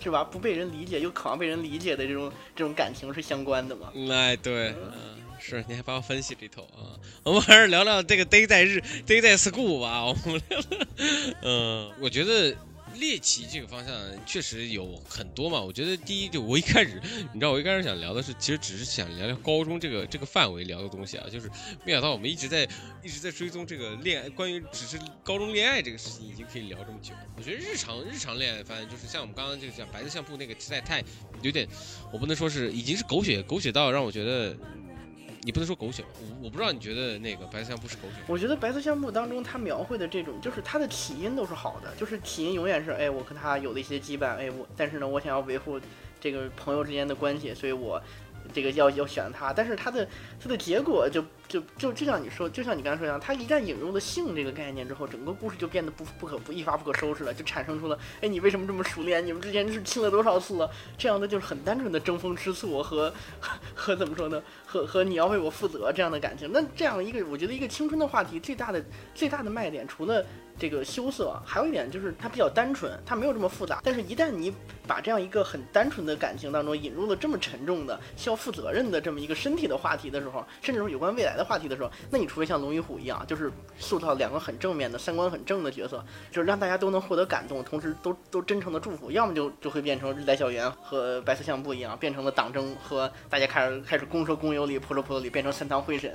[0.01, 0.23] 是吧？
[0.23, 3.91] 不被人理解又渴望被人理解的这种这种感情是相关的嘛？
[4.09, 4.91] 哎，对，嗯，
[5.39, 6.99] 是，你还把我分析里头啊？
[7.23, 10.05] 我们还是聊聊这个 day 在日 day 在 school 吧。
[10.05, 10.87] 我们聊聊，
[11.41, 12.55] 嗯，我觉得。
[12.95, 16.99] 猎奇这个方向确实有很多嘛，我觉得第一就我一开始，
[17.31, 21.49] 你知道我一开始想聊的是，其实只是想聊聊高中这个这个范围聊的东西啊，就是
[21.85, 22.67] 没想到我们一直在
[23.01, 27.13] 一直在追踪这个恋爱，关于只是高中恋爱这个事情已经可以聊这么久。
[27.37, 31.01] 我觉得日常日常恋爱反正就是像我们刚刚这个讲白色相簿那个实在太
[31.41, 31.65] 有点，
[32.11, 34.57] 我不能说是已经是狗血狗血到让我觉得。
[35.41, 38.15] 你不能说狗血吧，我我不知道你觉得那个白色相簿是狗血？
[38.27, 45.79] 我觉得白色相簿当中他描绘的这种，就是他的起因都是好的，就是起因永远是，哎，我跟他有了一些羁绊，哎，我但是呢，我想要维护
[46.19, 48.01] 这个朋友之间的关系，所以我。
[48.53, 50.07] 这个要要选他，但是他的
[50.41, 59.25] 他的结果就就就就像你说，就像你刚才说一样，他一旦引入了性这个概念之后，整个故事就变得不不可不一发不可收拾了，就产生出了，哎，你为什么这么熟练？
[59.25, 60.69] 你们之前是亲了多少次了？
[60.97, 63.13] 这样的就是很单纯的争风吃醋和
[63.75, 64.41] 和怎么说呢？
[64.65, 66.51] 和和你要为我负责这样的感情。
[66.51, 68.83] 那这样一个，我觉得一个青春的话题最大的
[69.13, 70.25] 最大的卖点，除了
[70.59, 73.81] 这个羞涩，还有一点就是它比较单纯，它没有这么复杂。
[73.83, 74.53] 但是，一旦你
[74.87, 81.39] 把这样一个很单纯的感情当中引入了这么沉重的、需要负责任的这么一个身体的话题的时候，甚至说有关未来的。
[81.49, 96.13] 话题的时候，那你除非像龙与虎一样，就是塑造两个很正面的、三观很正的角色，就是让大家都能获得感动，同时都都真诚的祝福，要么就就会变成日来校园和白色相簿一样，变成了党争和大家开始开始公说公有理，婆说婆有理，变成三堂会审。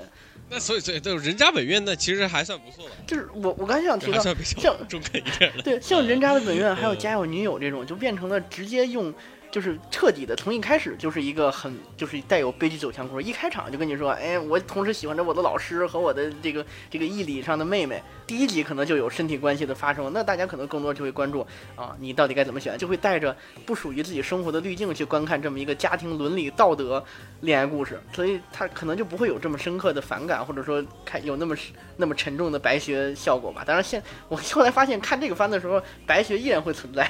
[0.51, 9.13] 那所以所以就人家本院那其实还算不错的，就是我我刚才想提到，像像中肯一点的，对，像人渣的本愿还有家有女友这种，就变成了直接用。
[9.55, 18.03] 就是彻底的，从一开始就是一个很就是带有悲剧走向故事，一开场就跟你说，哎，我同时喜欢着我的老师和我的这个这个义理上的妹妹。
[18.27, 21.47] 第一集可能就有身体关系的发生，那大家可能更多就会关注
[21.77, 27.05] 啊，你到底该怎么选，就会带着不属于自己生活的滤镜去观看这么一个家庭伦理道德
[27.43, 31.55] 恋爱故事，所以他可能就不会有这么深刻的反感，或者说看有那么
[31.97, 33.63] 那么沉重的白学效果吧。
[33.65, 37.09] 当然现我后来发现看这个番的时候，白学依然会存在。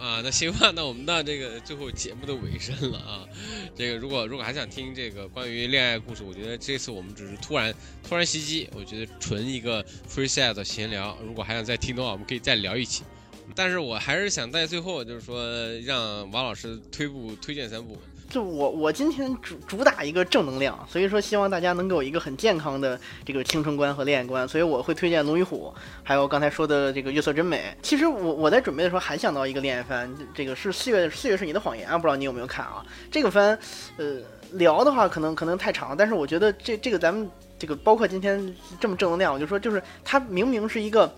[0.00, 3.28] 啊，那行吧，那我们到这个最后节目的尾声了啊。
[3.76, 11.18] 这个如果如果还想听这个关于恋爱故事，我觉得这次我们只是突然突然袭击，我觉得纯一个 free set 的闲聊。
[11.22, 13.02] 如果还想再听的话，我们可以再聊一期。
[13.54, 15.44] 但是我还是想在最后就是说，
[15.80, 18.00] 让王老师推部推荐三部。
[18.30, 25.74] 就我我今天主主打一个正能量，所以说希望大家能给我一个很健康的这个青春观和恋爱观，所以我会推荐《龙与虎》，
[26.04, 27.58] 还有刚才说的这个《月色真美》。
[27.82, 32.86] 其实我我在准备的时候还想到一个恋爱番，这个是四月四月是你的谎言啊，不知道你有没有看啊？
[33.10, 33.58] 这个番，
[33.96, 34.20] 呃，
[34.52, 37.28] 聊的话可能可能太长，但是我觉得这这个咱们
[37.58, 41.12] 这个包括今天这么正能量，我就说就是它明明是一个。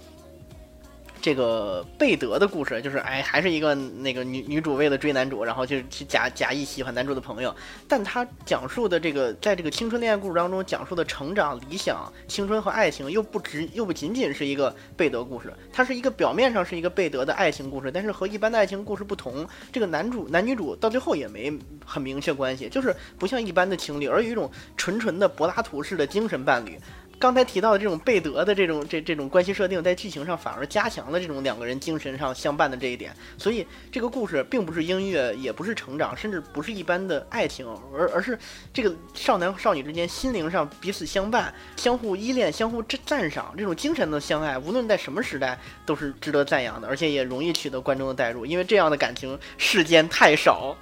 [1.22, 7.54] 这个贝德的故事就是，哎，还是一个那个女女主为了追男主，然后就去假假意喜欢男主的朋友。
[7.86, 21.56] 但他讲述的这个，在这个青春恋爱故事当中讲述的成长、理想、青春和爱情，又不只又不仅仅是一个贝德故事，它是一个表面上是一个贝德的爱情故事，但是和一般的爱情故事不同，这个男主男女主到最后也没
[21.86, 26.76] 很明确关系，就是不像一般的情侣，而有一种纯纯的柏拉图式的精神伴侣。
[27.22, 33.14] 刚才提到的这种贝德的这种这这种关系设定，在剧情上反而加强了这种两个人精神上相伴的这一点。
[33.38, 37.64] 所以这个故事并不是音乐，也不是成长，甚至不是一般的爱情，
[37.94, 38.36] 而而是
[38.72, 45.56] 这个少男少女之间心灵上彼此相伴、相互依恋、相互赞赞赏这种精神的相爱，无论在什么时代
[45.86, 50.76] 都是值得赞扬的，而且也容易取得观众的代入，因为这样的感情世间太少。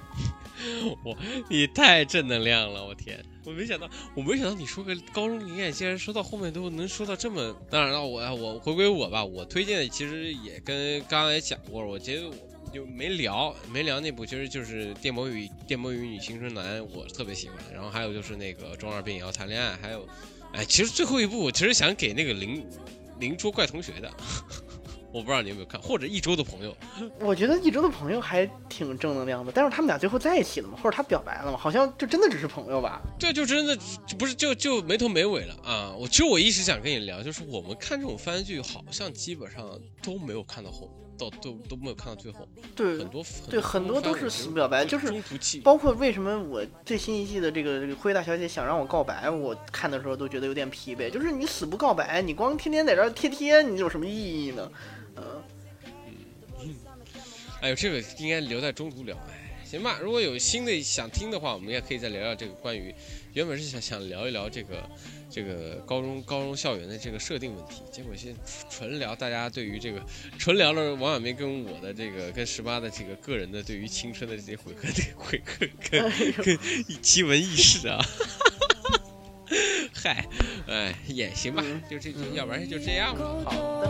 [1.05, 1.15] 我
[1.49, 3.23] 你太正能量了，我天！
[3.43, 7.55] 我没想到，我没想到你说个高中恋爱，竟然说到后面都能说到这么……
[7.69, 12.29] 当然了，我我回归我吧，我推荐的其实也跟刚刚也讲过，我觉得
[12.71, 17.57] 就没聊没聊那部，其实就是《电魔与电魔与女青春男》，我特别喜欢。
[17.73, 20.07] 然后还有就是那个中二病也要谈恋爱，还有，
[20.53, 22.63] 哎，其实最后一部我其实想给那个邻
[23.19, 24.11] 邻桌怪同学的。
[25.13, 26.75] 我不知道你有没有看，或者一周的朋友，
[27.19, 29.51] 我觉得一周的朋友还挺正能量的。
[29.53, 30.77] 但是他们俩最后在一起了吗？
[30.81, 31.57] 或者他表白了吗？
[31.57, 33.01] 好像就真的只是朋友吧？
[33.19, 33.77] 对，就真的
[34.17, 35.93] 不是就就没头没尾了啊！
[35.99, 39.69] 我其实我一直想跟你聊，就是我们看这种番剧，好像基本上
[40.01, 42.47] 都没有看到后，到都都没有看到最后。
[42.75, 45.11] 对，很多对很多都是死表白，就是。
[45.63, 51.09] 包括为什么我最新一季的这个这个灰大小姐想让我告白，我看的时候都觉得有点疲惫。
[51.09, 54.71] 就是你死不告白，你光天天在这贴贴，你有什么意义呢？
[55.17, 55.43] 嗯。
[57.61, 59.15] 哎呦，这个应该留在中途聊。
[59.29, 62.93] 哎，行吧，如果有新的想听的话，我们也可以再聊聊这个关于，
[63.33, 64.89] 原本是想想聊一聊这个
[65.29, 68.35] 这个高中高中校园的这个设定问题，结果先
[68.69, 70.03] 纯聊大家对于这个
[70.39, 76.11] 纯聊了王小明跟我的这个跟十八的这个个人的对于青春的这些悔恨的回合跟
[76.43, 77.99] 跟奇闻异事啊。
[79.93, 80.25] 嗨，
[80.67, 83.81] 哎，也行吧，就这，要不然就这样吧，好。